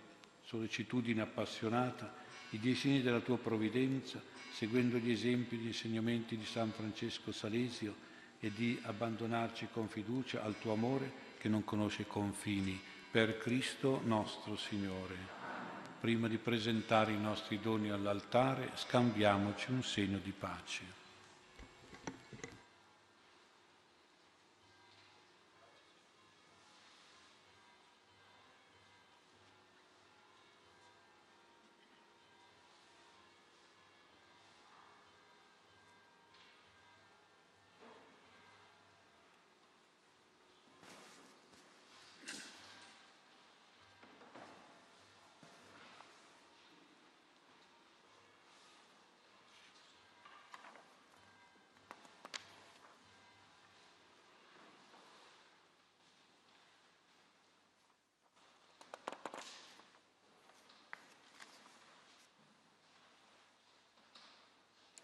sollecitudine 0.45 1.23
appassionata 1.23 2.15
i 2.51 2.61
disegni 2.61 3.03
della 3.03 3.19
tua 3.19 3.39
provvidenza, 3.39 4.23
seguendo 4.53 4.97
gli 4.97 5.11
esempi 5.11 5.57
e 5.57 5.59
gli 5.59 5.67
insegnamenti 5.67 6.37
di 6.37 6.47
San 6.47 6.71
Francesco 6.71 7.33
Salesio 7.33 8.11
e 8.39 8.53
di 8.53 8.79
abbandonarci 8.83 9.67
con 9.73 9.89
fiducia 9.89 10.45
al 10.45 10.57
tuo 10.61 10.75
amore 10.75 11.31
che 11.43 11.49
non 11.49 11.65
conosce 11.65 12.07
confini, 12.07 12.81
per 13.11 13.37
Cristo 13.37 14.01
nostro 14.05 14.55
Signore. 14.55 15.17
Prima 15.99 16.29
di 16.29 16.39
presentare 16.39 17.11
i 17.11 17.19
nostri 17.19 17.59
doni 17.59 17.91
all'altare, 17.91 18.71
scambiamoci 18.75 19.73
un 19.73 19.83
segno 19.83 20.19
di 20.19 20.31
pace. 20.31 21.02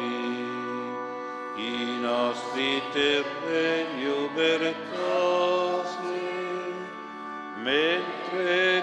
i 1.56 1.98
nostri 2.00 2.80
terreni 2.92 4.06
ubertosi, 4.06 4.84
mentre 7.64 8.75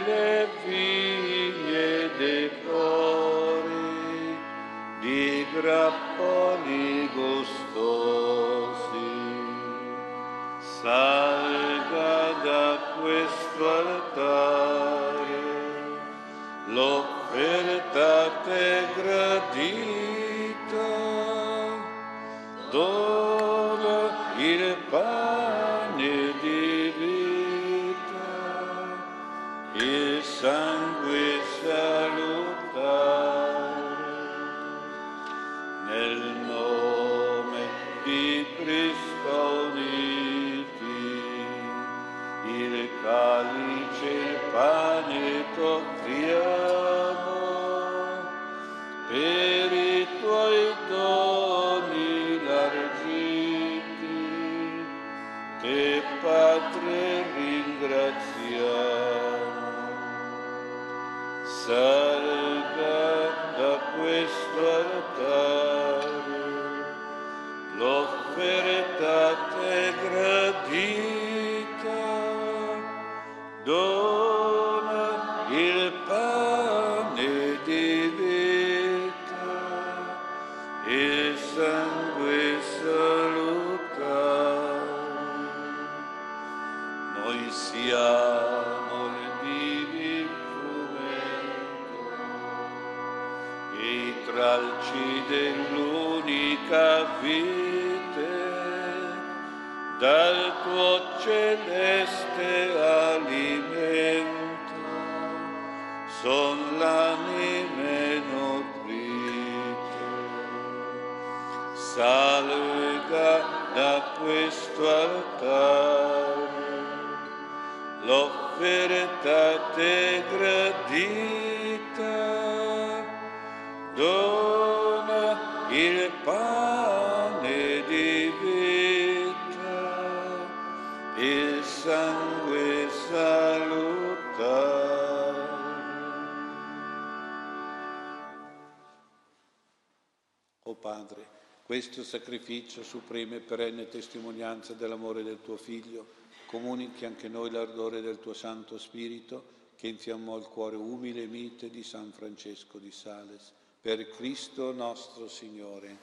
sacrificio 142.33 142.83
supremo 142.83 143.35
e 143.35 143.41
perenne 143.41 143.91
testimonianza 143.91 144.73
dell'amore 144.73 145.23
del 145.23 145.43
tuo 145.43 145.59
Figlio, 145.59 146.07
comunichi 146.47 147.05
anche 147.05 147.29
noi 147.29 147.51
l'ardore 147.51 148.01
del 148.01 148.21
tuo 148.21 148.33
Santo 148.33 148.79
Spirito, 148.79 149.45
che 149.77 149.89
infiammò 149.89 150.39
il 150.39 150.45
cuore 150.45 150.77
umile 150.77 151.25
e 151.25 151.27
mite 151.27 151.69
di 151.69 151.83
San 151.83 152.11
Francesco 152.11 152.79
di 152.79 152.91
Sales. 152.91 153.53
Per 153.83 154.09
Cristo 154.13 154.73
nostro 154.73 155.29
Signore. 155.29 155.99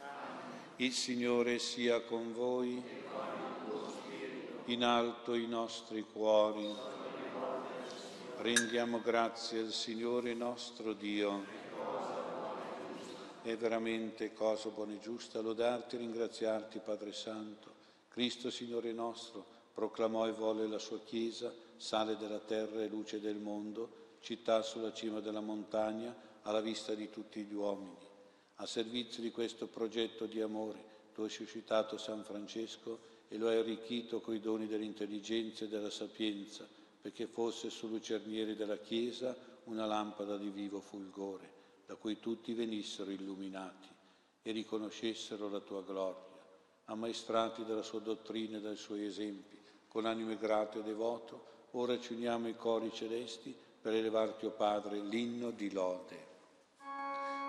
Il 0.76 0.94
Signore 0.94 1.58
sia 1.58 2.00
con 2.02 2.32
voi. 2.32 2.80
In 4.66 4.84
alto 4.84 5.34
i 5.34 5.48
nostri 5.48 6.06
cuori. 6.14 6.72
Rendiamo 8.38 9.02
grazie 9.02 9.62
al 9.62 9.72
Signore 9.72 10.36
nostro 10.36 10.94
Dio. 10.94 11.59
È 13.42 13.56
veramente 13.56 14.34
cosa 14.34 14.68
buona 14.68 14.92
e 14.92 15.00
giusta 15.00 15.40
lodarti 15.40 15.96
e 15.96 16.00
ringraziarti, 16.00 16.80
Padre 16.80 17.14
Santo. 17.14 17.72
Cristo, 18.10 18.52
Signore 18.52 18.92
nostro, 18.92 19.46
proclamò 19.74 20.28
e 20.28 20.34
volle 20.34 20.68
la 20.68 20.78
sua 20.78 21.00
Chiesa, 21.00 21.54
sale 21.78 22.18
della 22.18 22.40
terra 22.40 22.84
e 22.84 22.90
luce 22.90 23.22
del 23.22 23.38
mondo, 23.38 24.18
città 24.20 24.62
sulla 24.62 24.92
cima 24.92 25.22
della 25.22 25.40
montagna, 25.40 26.14
alla 26.42 26.60
vista 26.60 26.94
di 26.94 27.10
tutti 27.10 27.42
gli 27.44 27.54
uomini. 27.54 27.96
A 28.56 28.66
servizio 28.66 29.24
di 29.24 29.32
questo 29.32 29.68
progetto 29.68 30.26
di 30.26 30.42
amore, 30.42 30.84
tu 31.14 31.22
hai 31.22 31.30
suscitato 31.30 31.98
San 31.98 32.26
Francesco 32.26 33.00
e 33.30 33.38
lo 33.38 33.48
hai 33.48 33.58
arricchito 33.58 34.20
coi 34.20 34.42
doni 34.42 34.68
dell'intelligenza 34.68 35.64
e 35.64 35.70
della 35.70 35.90
sapienza, 35.90 36.68
perché 37.02 37.26
fosse 37.26 37.70
su 37.70 37.88
lucernieri 37.88 38.58
della 38.58 38.80
Chiesa 38.80 39.34
una 39.64 39.86
lampada 39.86 40.36
di 40.36 40.50
vivo 40.50 40.82
fulgore 40.82 41.59
da 41.90 41.96
cui 41.96 42.20
tutti 42.20 42.54
venissero 42.54 43.10
illuminati 43.10 43.88
e 44.44 44.52
riconoscessero 44.52 45.50
la 45.50 45.60
tua 45.60 45.82
gloria. 45.82 46.22
Ammaestrati 46.86 47.66
dalla 47.66 47.82
sua 47.82 48.00
dottrina 48.00 48.58
e 48.58 48.62
dai 48.62 48.76
suoi 48.76 49.06
esempi, 49.06 49.60
con 49.88 50.06
anime 50.06 50.38
grato 50.38 50.78
e 50.78 50.84
devoto, 50.84 51.46
ora 51.72 52.00
ci 52.00 52.14
uniamo 52.14 52.46
ai 52.46 52.56
cori 52.56 52.92
celesti 52.94 53.58
per 53.82 53.96
elevarti, 53.96 54.46
o 54.46 54.52
Padre, 54.52 55.00
l'inno 55.00 55.50
di 55.50 55.72
lode. 55.72 56.28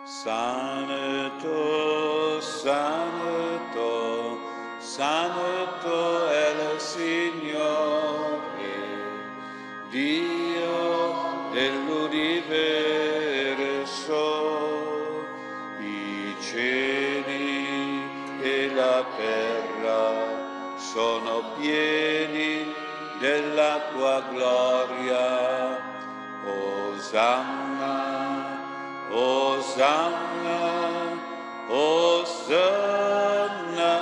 Santo, 0.07 1.51
santo, 2.41 4.39
santo 4.79 6.29
è 6.29 6.73
il 6.73 6.81
Signore, 6.81 8.31
Dio 9.91 11.51
dell'universo, 11.53 11.80
terra 19.21 20.09
sono 20.77 21.43
pieni 21.59 22.73
della 23.19 23.81
tua 23.93 24.23
gloria. 24.31 25.77
Osanna, 26.97 27.99
Osanna, 29.11 30.59
Osanna 31.69 33.93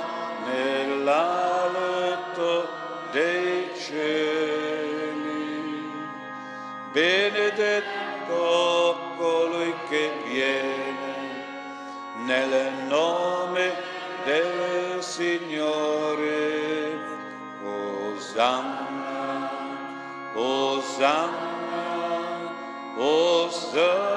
nell'alto 0.47 2.69
dei 3.11 3.73
cieli. 3.77 5.27
Benedetto 6.93 8.97
colui 9.17 9.75
che 9.89 10.13
viene 10.27 11.17
nel 12.25 12.73
nome 12.89 13.48
Osanna, 20.99 22.97
Osanna 22.97 24.09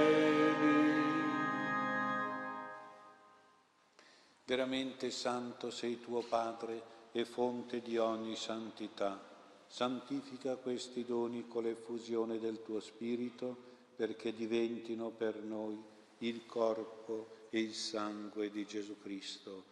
Veramente 4.46 5.12
santo 5.12 5.70
sei 5.70 6.00
tuo 6.00 6.22
Padre 6.22 6.82
e 7.12 7.26
fonte 7.26 7.82
di 7.82 7.98
ogni 7.98 8.38
santità. 8.38 9.22
Santifica 9.68 10.56
questi 10.56 11.04
doni 11.04 11.46
con 11.46 11.64
l'effusione 11.64 12.40
del 12.40 12.64
tuo 12.64 12.80
Spirito 12.80 13.58
perché 13.98 14.34
diventino 14.34 15.10
per 15.10 15.42
noi 15.42 15.78
il 16.20 16.46
corpo 16.46 17.48
e 17.50 17.60
il 17.60 17.74
sangue 17.74 18.50
di 18.50 18.66
Gesù 18.66 18.98
Cristo, 19.02 19.72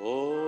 Oh, 0.00 0.47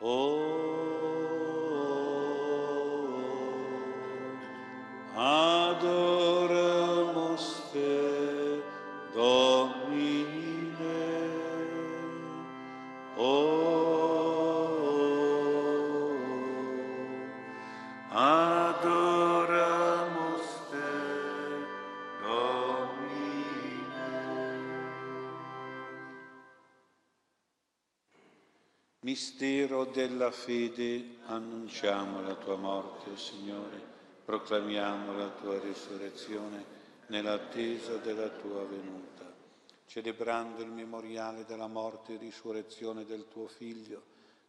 Mistero 0.00 0.40
della 30.20 30.32
fede, 30.32 31.16
annunciamo 31.28 32.20
la 32.20 32.34
tua 32.34 32.56
morte, 32.56 33.08
o 33.08 33.16
Signore, 33.16 33.80
proclamiamo 34.22 35.16
la 35.16 35.30
tua 35.30 35.58
risurrezione 35.58 36.62
nell'attesa 37.06 37.96
della 37.96 38.28
tua 38.28 38.66
venuta. 38.66 39.32
Celebrando 39.86 40.60
il 40.60 40.68
memoriale 40.68 41.46
della 41.46 41.68
morte 41.68 42.12
e 42.12 42.18
risurrezione 42.18 43.06
del 43.06 43.28
tuo 43.30 43.46
Figlio, 43.46 44.02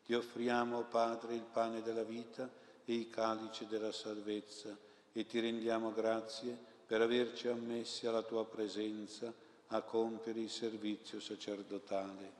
ti 0.03 0.13
offriamo, 0.13 0.81
Padre, 0.89 1.35
il 1.35 1.45
pane 1.49 1.81
della 1.81 2.03
vita 2.03 2.51
e 2.83 2.93
i 2.93 3.09
calici 3.09 3.65
della 3.65 3.93
salvezza 3.93 4.77
e 5.13 5.25
ti 5.25 5.39
rendiamo 5.39 5.93
grazie 5.93 6.57
per 6.85 6.99
averci 6.99 7.47
ammessi 7.47 8.07
alla 8.07 8.23
tua 8.23 8.45
presenza 8.45 9.33
a 9.67 9.81
compiere 9.83 10.41
il 10.41 10.49
servizio 10.49 11.21
sacerdotale 11.21 12.39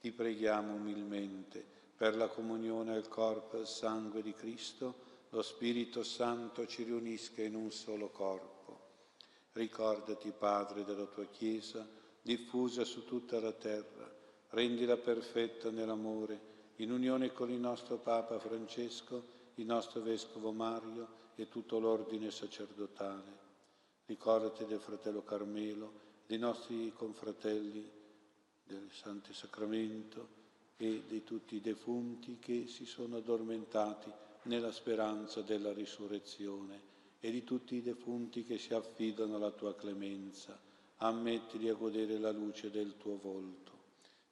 ti 0.00 0.12
preghiamo 0.12 0.72
umilmente 0.72 1.78
per 2.00 2.16
la 2.16 2.28
comunione 2.28 2.94
al 2.94 3.08
corpo 3.08 3.56
e 3.56 3.60
al 3.60 3.66
sangue 3.66 4.22
di 4.22 4.32
Cristo, 4.32 4.94
lo 5.28 5.42
Spirito 5.42 6.02
Santo 6.02 6.66
ci 6.66 6.82
riunisca 6.82 7.42
in 7.42 7.54
un 7.54 7.70
solo 7.70 8.08
corpo. 8.08 8.78
Ricordati, 9.52 10.30
Padre, 10.30 10.82
della 10.82 11.04
tua 11.04 11.26
Chiesa, 11.26 11.86
diffusa 12.22 12.84
su 12.84 13.04
tutta 13.04 13.38
la 13.38 13.52
terra, 13.52 14.10
rendila 14.48 14.96
perfetta 14.96 15.70
nell'amore, 15.70 16.40
in 16.76 16.90
unione 16.90 17.34
con 17.34 17.50
il 17.50 17.60
nostro 17.60 17.98
Papa 17.98 18.38
Francesco, 18.38 19.22
il 19.56 19.66
nostro 19.66 20.00
Vescovo 20.00 20.52
Mario 20.52 21.06
e 21.34 21.50
tutto 21.50 21.78
l'ordine 21.78 22.30
sacerdotale. 22.30 23.38
Ricordati 24.06 24.64
del 24.64 24.80
fratello 24.80 25.22
Carmelo, 25.22 25.92
dei 26.26 26.38
nostri 26.38 26.94
confratelli, 26.94 27.86
del 28.64 28.88
Santo 28.90 29.34
Sacramento 29.34 30.39
e 30.82 31.02
di 31.06 31.22
tutti 31.24 31.56
i 31.56 31.60
defunti 31.60 32.38
che 32.38 32.66
si 32.66 32.86
sono 32.86 33.18
addormentati 33.18 34.10
nella 34.44 34.72
speranza 34.72 35.42
della 35.42 35.74
risurrezione 35.74 36.80
e 37.20 37.30
di 37.30 37.44
tutti 37.44 37.74
i 37.74 37.82
defunti 37.82 38.44
che 38.44 38.56
si 38.56 38.72
affidano 38.72 39.36
alla 39.36 39.50
tua 39.50 39.74
clemenza. 39.74 40.58
Ammettili 40.96 41.68
a 41.68 41.74
godere 41.74 42.16
la 42.16 42.30
luce 42.30 42.70
del 42.70 42.96
tuo 42.96 43.18
volto. 43.18 43.72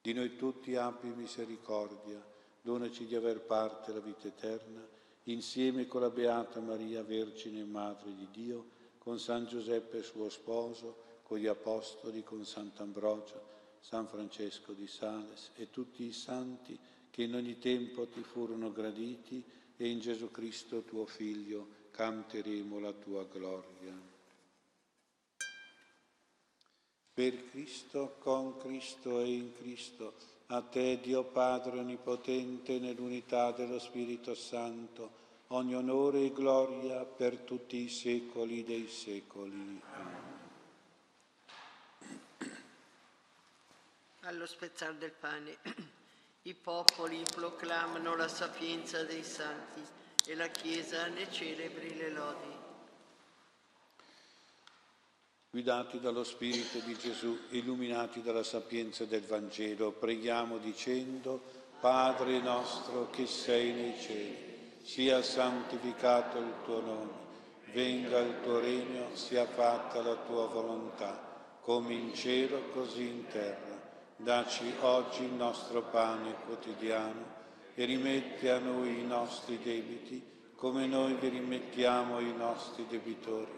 Di 0.01 0.15
noi 0.15 0.37
tutti 0.37 0.75
abbi 0.75 1.09
misericordia, 1.09 2.25
donaci 2.63 3.05
di 3.05 3.15
aver 3.15 3.43
parte 3.43 3.93
la 3.93 4.01
vita 4.01 4.29
eterna, 4.29 4.89
insieme 5.25 5.87
con 5.87 6.01
la 6.01 6.09
Beata 6.09 6.61
Maria, 6.61 7.03
Vergine 7.03 7.61
e 7.61 7.65
Madre 7.65 8.15
di 8.15 8.27
Dio, 8.33 8.71
con 8.97 9.19
San 9.19 9.45
Giuseppe 9.45 10.03
suo 10.03 10.31
sposo, 10.31 10.97
con 11.25 11.37
gli 11.37 11.47
Apostoli, 11.47 12.23
con 12.23 12.47
Sant'Ambrogio, 12.47 13.57
San 13.81 14.07
Francesco 14.07 14.73
di 14.73 14.87
Sales 14.87 15.51
e 15.57 15.71
tutti 15.71 16.05
i 16.05 16.13
santi 16.13 16.79
che 17.11 17.23
in 17.23 17.35
ogni 17.35 17.59
tempo 17.59 18.07
ti 18.07 18.23
furono 18.23 18.73
graditi 18.73 19.43
e 19.77 19.89
in 19.89 20.01
Gesù 20.01 20.31
Cristo 20.31 20.83
tuo 20.83 21.07
Figlio 21.07 21.67
canteremo 21.91 22.79
la 22.79 22.93
tua 22.93 23.25
gloria. 23.25 24.17
Per 27.13 27.51
Cristo, 27.51 28.17
con 28.21 28.57
Cristo 28.59 29.21
e 29.21 29.33
in 29.33 29.53
Cristo, 29.53 30.15
a 30.47 30.63
te 30.63 31.01
Dio 31.01 31.25
Padre 31.25 31.81
Onnipotente, 31.81 32.79
nell'unità 32.79 33.51
dello 33.51 33.81
Spirito 33.81 34.35
Santo, 34.37 35.11
ogni 35.49 35.75
onore 35.75 36.27
e 36.27 36.33
gloria 36.33 37.05
per 37.05 37.39
tutti 37.39 37.79
i 37.79 37.89
secoli 37.89 38.63
dei 38.63 38.87
secoli. 38.87 39.81
Amen. 39.93 40.28
Allo 44.29 44.47
spezzar 44.47 44.95
del 44.95 45.13
pane. 45.13 45.57
I 46.43 46.55
popoli 46.55 47.23
proclamano 47.35 48.15
la 48.15 48.29
sapienza 48.29 49.03
dei 49.03 49.25
santi 49.25 49.83
e 50.27 50.35
la 50.35 50.49
Chiesa 50.49 51.07
ne 51.07 51.31
celebri 51.31 51.97
le 51.97 52.11
lodi. 52.11 52.57
Guidati 55.51 55.99
dallo 55.99 56.25
Spirito 56.25 56.79
di 56.81 56.95
Gesù, 56.97 57.39
illuminati 57.51 58.21
dalla 58.21 58.43
sapienza 58.43 59.07
del 59.07 59.23
Vangelo, 59.23 59.93
preghiamo 59.93 60.59
dicendo, 60.59 61.43
Padre 61.81 62.39
nostro 62.41 63.09
che 63.09 63.27
sei 63.27 63.73
nei 63.73 63.99
cieli, 63.99 64.81
sia 64.83 65.23
santificato 65.23 66.39
il 66.39 66.53
tuo 66.65 66.81
nome, 66.81 67.13
venga 67.73 68.19
il 68.19 68.41
tuo 68.43 68.61
regno, 68.61 69.15
sia 69.17 69.47
fatta 69.47 70.03
la 70.03 70.17
tua 70.17 70.47
volontà, 70.47 71.57
come 71.63 71.95
in 71.95 72.15
cielo 72.15 72.69
così 72.71 73.07
in 73.07 73.27
terra. 73.29 73.68
Daci 74.21 74.75
oggi 74.81 75.23
il 75.23 75.33
nostro 75.33 75.81
pane 75.81 76.35
quotidiano 76.45 77.37
e 77.75 77.85
rimetti 77.85 78.49
a 78.49 78.59
noi 78.59 78.99
i 78.99 79.07
nostri 79.07 79.61
debiti 79.63 80.21
come 80.57 80.89
noi 80.89 81.15
vi 81.15 81.29
rimettiamo 81.29 82.17
ai 82.17 82.35
nostri 82.37 82.85
debitori. 82.89 83.53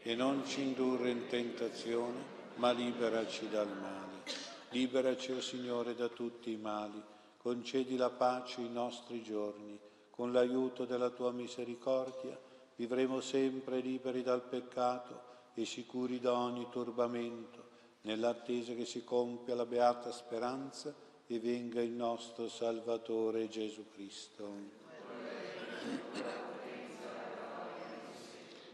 E 0.00 0.14
non 0.14 0.44
ci 0.44 0.60
indurre 0.60 1.08
in 1.08 1.28
tentazione, 1.28 2.22
ma 2.56 2.72
liberaci 2.72 3.48
dal 3.48 3.68
male. 3.68 4.22
Liberaci, 4.68 5.32
o 5.32 5.36
oh 5.36 5.40
Signore, 5.40 5.94
da 5.94 6.08
tutti 6.08 6.50
i 6.50 6.58
mali, 6.58 7.02
concedi 7.38 7.96
la 7.96 8.10
pace 8.10 8.60
ai 8.60 8.68
nostri 8.68 9.22
giorni, 9.22 9.80
con 10.10 10.30
l'aiuto 10.30 10.84
della 10.84 11.08
tua 11.08 11.32
misericordia 11.32 12.38
vivremo 12.76 13.20
sempre 13.20 13.80
liberi 13.80 14.22
dal 14.22 14.42
peccato 14.42 15.22
e 15.54 15.64
sicuri 15.64 16.20
da 16.20 16.34
ogni 16.34 16.68
turbamento 16.70 17.61
nell'attesa 18.02 18.74
che 18.74 18.84
si 18.84 19.04
compia 19.04 19.54
la 19.54 19.66
beata 19.66 20.10
speranza 20.10 20.94
e 21.26 21.38
venga 21.38 21.80
il 21.80 21.90
nostro 21.90 22.48
Salvatore 22.48 23.48
Gesù 23.48 23.86
Cristo. 23.92 24.80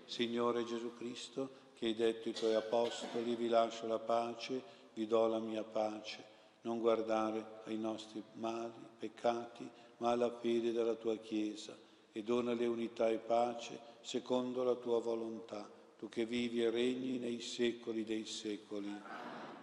Signore 0.04 0.64
Gesù 0.64 0.94
Cristo, 0.96 1.50
che 1.74 1.86
hai 1.86 1.94
detto 1.94 2.28
ai 2.28 2.34
tuoi 2.34 2.54
apostoli, 2.54 3.34
vi 3.36 3.48
lascio 3.48 3.86
la 3.86 3.98
pace, 3.98 4.62
vi 4.94 5.06
do 5.06 5.26
la 5.26 5.38
mia 5.38 5.62
pace, 5.62 6.24
non 6.62 6.80
guardare 6.80 7.60
ai 7.64 7.76
nostri 7.76 8.22
mali, 8.34 8.72
peccati, 8.98 9.68
ma 9.98 10.10
alla 10.10 10.30
fede 10.30 10.72
della 10.72 10.94
tua 10.94 11.16
Chiesa 11.16 11.76
e 12.12 12.22
donale 12.22 12.66
unità 12.66 13.08
e 13.08 13.18
pace 13.18 13.78
secondo 14.00 14.62
la 14.64 14.74
tua 14.74 15.00
volontà 15.00 15.77
tu 15.98 16.08
che 16.08 16.24
vivi 16.24 16.62
e 16.62 16.70
regni 16.70 17.18
nei 17.18 17.40
secoli 17.40 18.04
dei 18.04 18.24
secoli. 18.24 18.88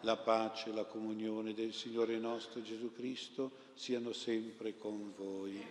La 0.01 0.17
pace 0.17 0.69
e 0.69 0.73
la 0.73 0.83
comunione 0.83 1.53
del 1.53 1.73
Signore 1.73 2.19
nostro 2.19 2.61
Gesù 2.61 2.93
Cristo 2.93 3.51
siano 3.73 4.11
sempre 4.11 4.77
con 4.77 5.13
voi. 5.15 5.65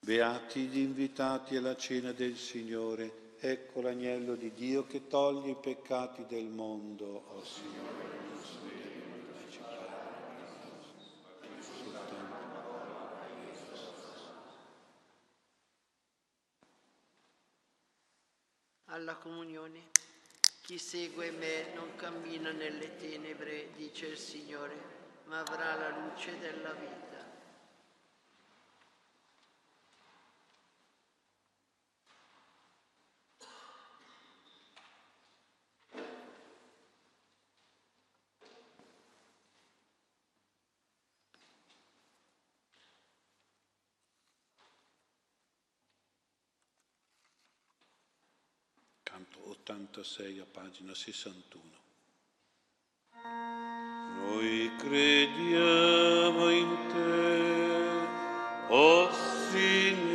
Beati 0.00 0.60
gli 0.66 0.78
invitati 0.78 1.56
alla 1.56 1.76
cena 1.76 2.12
del 2.12 2.36
Signore 2.36 3.27
Ecco 3.40 3.80
l'agnello 3.82 4.34
di 4.34 4.52
Dio 4.52 4.84
che 4.84 5.06
toglie 5.06 5.52
i 5.52 5.54
peccati 5.54 6.26
del 6.26 6.46
mondo, 6.46 7.04
o 7.04 7.36
oh 7.36 7.44
Signore. 7.44 8.16
Alla 18.86 19.14
comunione. 19.14 19.86
Chi 20.62 20.76
segue 20.76 21.30
me 21.30 21.72
non 21.74 21.94
cammina 21.94 22.50
nelle 22.50 22.96
tenebre, 22.96 23.68
dice 23.76 24.06
il 24.06 24.18
Signore, 24.18 24.74
ma 25.26 25.38
avrà 25.38 25.76
la 25.76 25.90
luce 25.90 26.36
della 26.40 26.72
vita. 26.72 27.07
86 49.98 50.40
a 50.40 50.46
pagina 50.52 50.94
61. 50.94 51.62
Noi 54.20 54.70
crediamo 54.78 56.50
in 56.50 56.86
te, 56.92 58.72
oh 58.72 59.10
Signore, 59.50 60.07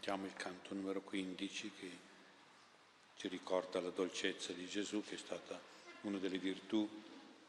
cantiamo 0.00 0.24
il 0.24 0.32
canto 0.32 0.72
numero 0.72 1.02
15 1.02 1.72
che 1.78 1.90
ci 3.16 3.28
ricorda 3.28 3.82
la 3.82 3.90
dolcezza 3.90 4.54
di 4.54 4.66
Gesù 4.66 5.04
che 5.04 5.16
è 5.16 5.18
stata 5.18 5.60
una 6.02 6.16
delle 6.16 6.38
virtù 6.38 6.88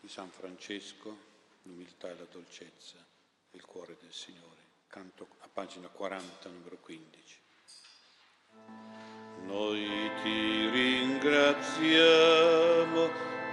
di 0.02 0.10
San 0.10 0.30
Francesco, 0.30 1.15
l'umiltà 1.61 2.10
e 2.10 2.15
la 2.15 2.28
dolcezza 2.30 2.98
del 3.52 3.64
cuore 3.64 3.95
del 4.02 4.11
Signore. 4.11 4.60
Canto 4.88 5.28
a 5.40 5.48
pagina 5.48 5.88
40, 5.88 6.49
numero 6.49 6.76
15. 6.76 7.40
Noi 9.45 10.11
ti 10.22 10.69
ringraziamo 10.72 11.69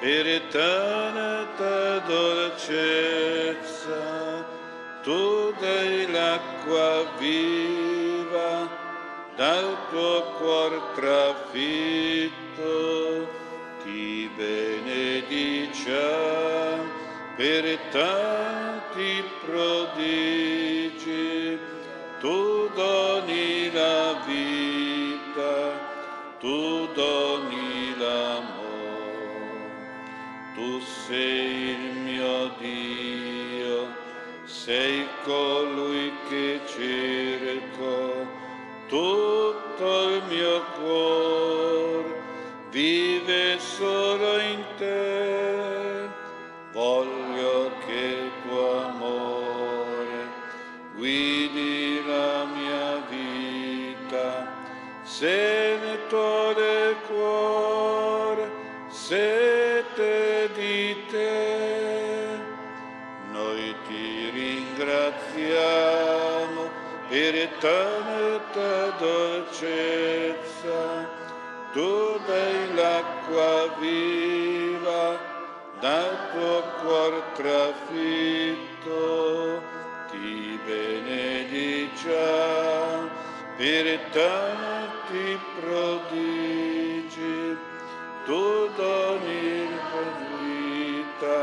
per 0.01 0.43
tanta 0.51 2.01
dolcezza, 2.01 3.63
tu 5.03 5.53
dai 5.53 6.11
l'acqua 6.11 7.17
viva 7.17 7.88
dal 9.39 9.71
tuo 9.91 10.23
cuor 10.37 10.73
trafitto 10.97 12.77
ti 13.85 14.29
benediciamo 14.35 15.77
per 17.37 17.79
tanti 17.93 19.23
prodigi, 19.47 21.57
tu 22.19 22.69
doni 22.75 23.71
la 23.71 24.21
vita, 24.27 25.79
tu 26.41 26.89
doni 26.93 27.95
l'amore, 27.97 29.71
tu 30.57 30.81
sei 30.81 31.77
il 31.77 31.93
mio 32.03 32.51
Dio, 32.59 33.87
sei 34.47 35.07
colui 35.23 36.13
che 36.29 36.61
cerco 36.67 38.08
tutto 38.89 40.09
il 40.09 40.23
mio 40.29 40.63
cuore 40.81 42.23
vive 42.71 43.59
solo 43.59 44.39
in 44.41 44.65
te. 44.79 45.28
Dolcezza. 68.99 70.81
Tu 71.73 72.19
dai 72.27 72.75
l'acqua 72.75 73.69
viva 73.79 75.19
dal 75.81 76.17
tuo 76.33 76.63
cuor 76.83 77.13
trafitto. 77.35 79.03
Ti 80.11 80.59
benediciamo 80.65 82.29
per 83.57 83.85
tanti 84.13 85.39
prodigi. 85.61 87.57
Tu 88.25 88.69
doni 88.77 89.69
la 89.93 90.05
vita, 90.39 91.41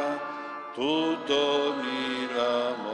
tu 0.73 1.17
doni 1.25 2.27
l'amore. 2.35 2.93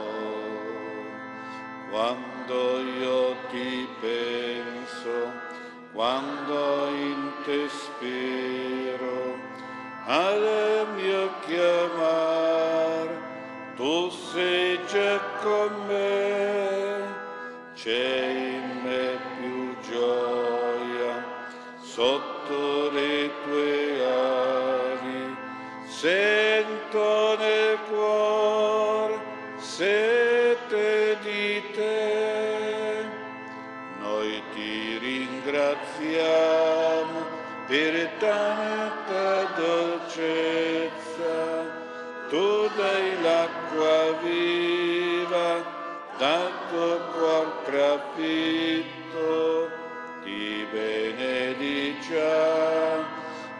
Quando 1.90 2.80
io 2.80 3.36
ti 3.50 3.86
penso, 4.00 4.51
quando 6.02 6.88
in 6.88 7.30
te 7.44 7.68
spero, 7.68 9.38
al 10.04 10.42
mio 10.96 11.30
chiamar, 11.46 13.06
tu 13.76 14.10
sei 14.10 14.80
già 14.90 15.20
con 15.42 15.70
me, 15.86 17.04
c'è 17.76 18.31
trafitto, 48.14 49.70
ti 50.22 50.66
benediciamo 50.70 52.10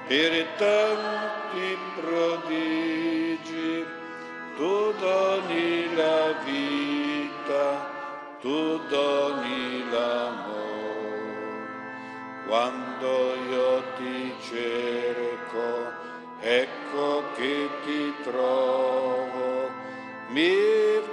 per 0.07 0.47
tanti 0.59 1.79
prodigi, 1.97 3.87
tu 4.57 4.93
doni 4.99 5.95
la 5.95 6.35
vita, 6.45 7.91
tu 8.41 8.79
doni 8.89 9.85
l'amore. 9.91 10.51
Quando 12.47 13.35
io 13.51 13.83
ti 13.97 14.35
cerco, 14.43 15.93
ecco 16.41 17.25
che 17.37 17.69
ti 17.85 18.15
trovo, 18.23 19.71
mi 20.29 20.55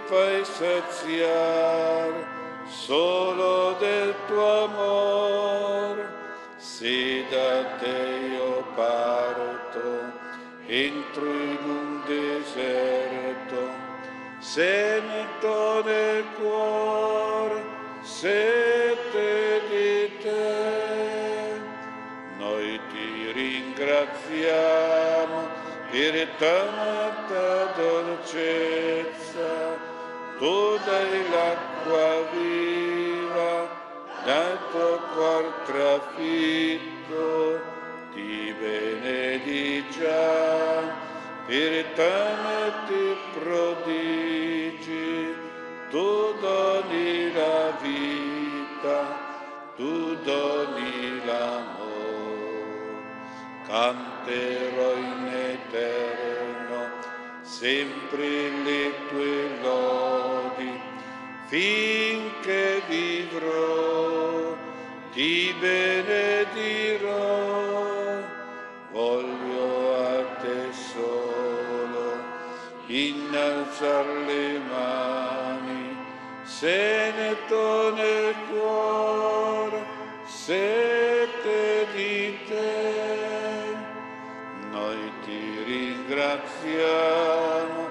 fai 0.08 0.44
saziare 0.44 2.39
solo 2.86 3.76
del 3.80 4.14
tuo 4.28 4.64
amore. 4.64 6.08
Se 6.58 7.26
da 7.30 7.64
te 7.80 7.98
io 8.36 8.64
parto, 8.76 9.82
entro 10.66 11.26
in 11.26 11.58
un 11.64 12.02
deserto, 12.06 13.70
sento 14.40 15.84
nel 15.84 16.24
cuore 16.40 17.78
sete 18.02 19.62
di 19.70 20.18
te. 20.22 21.58
Noi 22.38 22.80
ti 22.92 23.32
ringraziamo 23.34 25.48
per 25.92 26.28
tanta 26.38 27.66
dolcezza, 27.76 29.52
tu 30.38 30.78
dai 30.86 31.30
l'acqua 31.30 31.90
dal 31.90 32.30
cuor 35.20 35.52
trafitto, 35.66 37.60
ti 38.14 38.56
benediciamo 38.58 40.94
per 41.46 41.86
tanti 41.94 43.18
prodigi, 43.34 45.36
tu 45.90 46.34
doni 46.40 47.34
la 47.34 47.78
vita, 47.82 49.18
tu 49.76 50.16
doni 50.24 51.22
l'amore. 51.26 53.04
Canterò 53.68 54.96
in 54.96 55.28
eterno 55.58 56.88
sempre 57.42 58.50
le 58.64 58.94
tue 59.10 59.50
lodi, 59.62 60.80
finché 61.48 62.09
benedirò, 65.60 67.18
voglio 68.92 69.96
a 69.96 70.24
te 70.42 70.72
solo 70.72 72.18
innalzar 72.88 74.06
le 74.28 74.60
mani, 74.70 75.98
sento 76.44 77.94
nel 77.94 78.36
cuore 78.50 79.30
sete 80.50 81.86
di 81.94 82.40
te. 82.48 83.76
Noi 84.72 85.12
ti 85.24 85.64
ringraziamo 85.66 87.82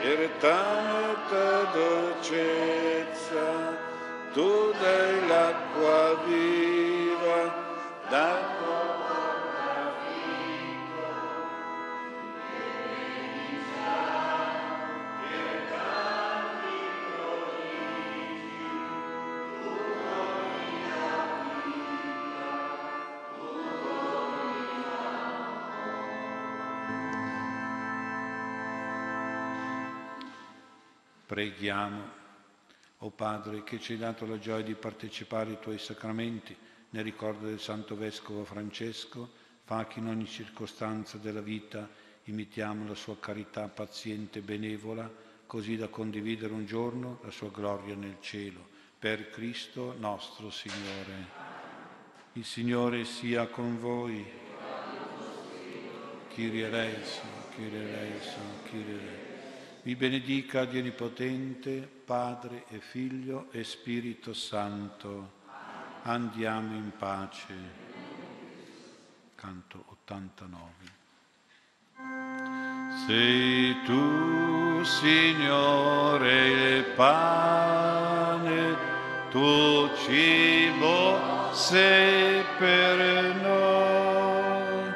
per 0.00 0.30
tanta 0.40 1.64
dolcezza, 1.74 3.76
tu 4.32 4.72
dai 4.80 5.28
l'acqua 5.28 6.15
Preghiamo. 31.36 32.02
O 33.00 33.10
Padre, 33.10 33.62
che 33.62 33.78
ci 33.78 33.92
hai 33.92 33.98
dato 33.98 34.24
la 34.24 34.38
gioia 34.38 34.64
di 34.64 34.72
partecipare 34.72 35.50
ai 35.50 35.58
tuoi 35.60 35.76
sacramenti 35.76 36.56
nel 36.88 37.04
ricordo 37.04 37.44
del 37.44 37.60
Santo 37.60 37.94
Vescovo 37.94 38.42
Francesco, 38.42 39.30
fa 39.62 39.86
che 39.86 39.98
in 39.98 40.06
ogni 40.06 40.24
circostanza 40.24 41.18
della 41.18 41.42
vita 41.42 41.90
imitiamo 42.24 42.88
la 42.88 42.94
sua 42.94 43.18
carità 43.20 43.68
paziente 43.68 44.38
e 44.38 44.42
benevola, 44.42 45.12
così 45.44 45.76
da 45.76 45.88
condividere 45.88 46.54
un 46.54 46.64
giorno 46.64 47.20
la 47.22 47.30
sua 47.30 47.50
gloria 47.50 47.94
nel 47.94 48.16
cielo. 48.20 48.66
Per 48.98 49.28
Cristo 49.28 49.94
nostro 49.98 50.48
Signore. 50.48 51.26
Il 52.32 52.46
Signore 52.46 53.04
sia 53.04 53.46
con 53.48 53.78
voi. 53.78 54.24
Kyrie 56.28 56.64
eleison, 56.64 57.28
Kyrie 57.54 57.82
eleison, 57.82 58.62
Kyrie 58.62 58.90
eleison 58.94 59.25
vi 59.86 59.94
benedica 59.94 60.64
Dio 60.64 60.80
Onnipotente, 60.80 61.88
Padre 62.04 62.64
e 62.70 62.80
Figlio 62.80 63.46
e 63.52 63.62
Spirito 63.62 64.34
Santo. 64.34 65.34
Andiamo 66.02 66.74
in 66.74 66.90
pace. 66.98 67.54
Canto 69.36 69.84
89. 69.86 70.72
Sei 73.06 73.80
tu, 73.84 74.82
Signore, 74.82 76.78
il 76.78 76.84
pane, 76.96 78.76
tu 79.30 79.88
cibo 80.04 81.52
sei 81.52 82.42
per 82.58 83.36
noi. 83.36 84.94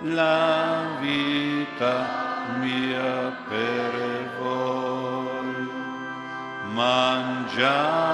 la 0.02 0.98
vita 0.99 1.95
mia 2.60 3.38
per 3.48 3.91
voi. 4.39 5.69
Mangiate 6.73 8.11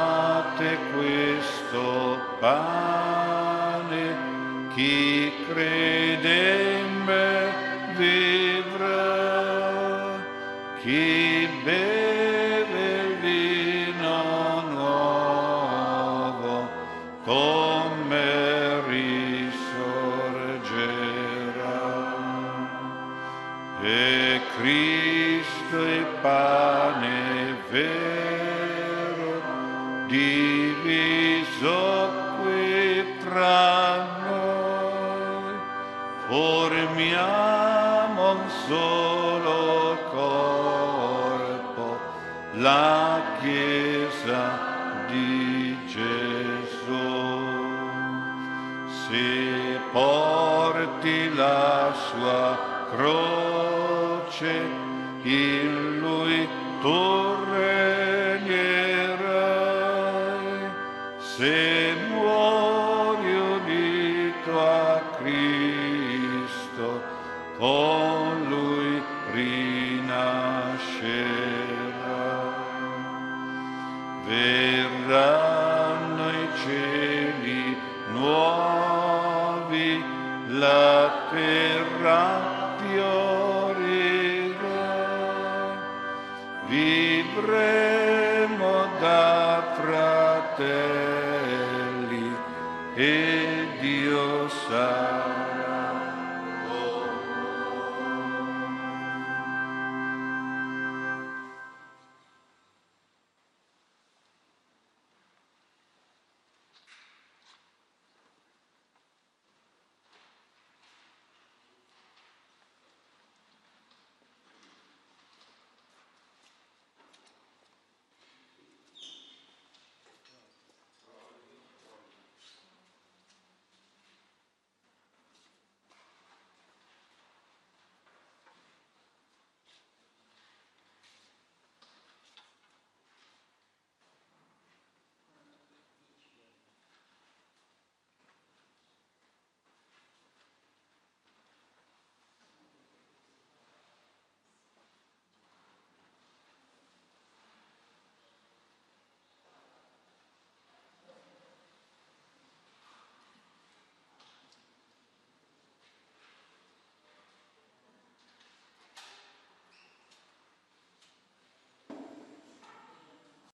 questo 0.94 2.20
pane, 2.40 4.04
chi 4.74 5.32
crede 5.48 6.03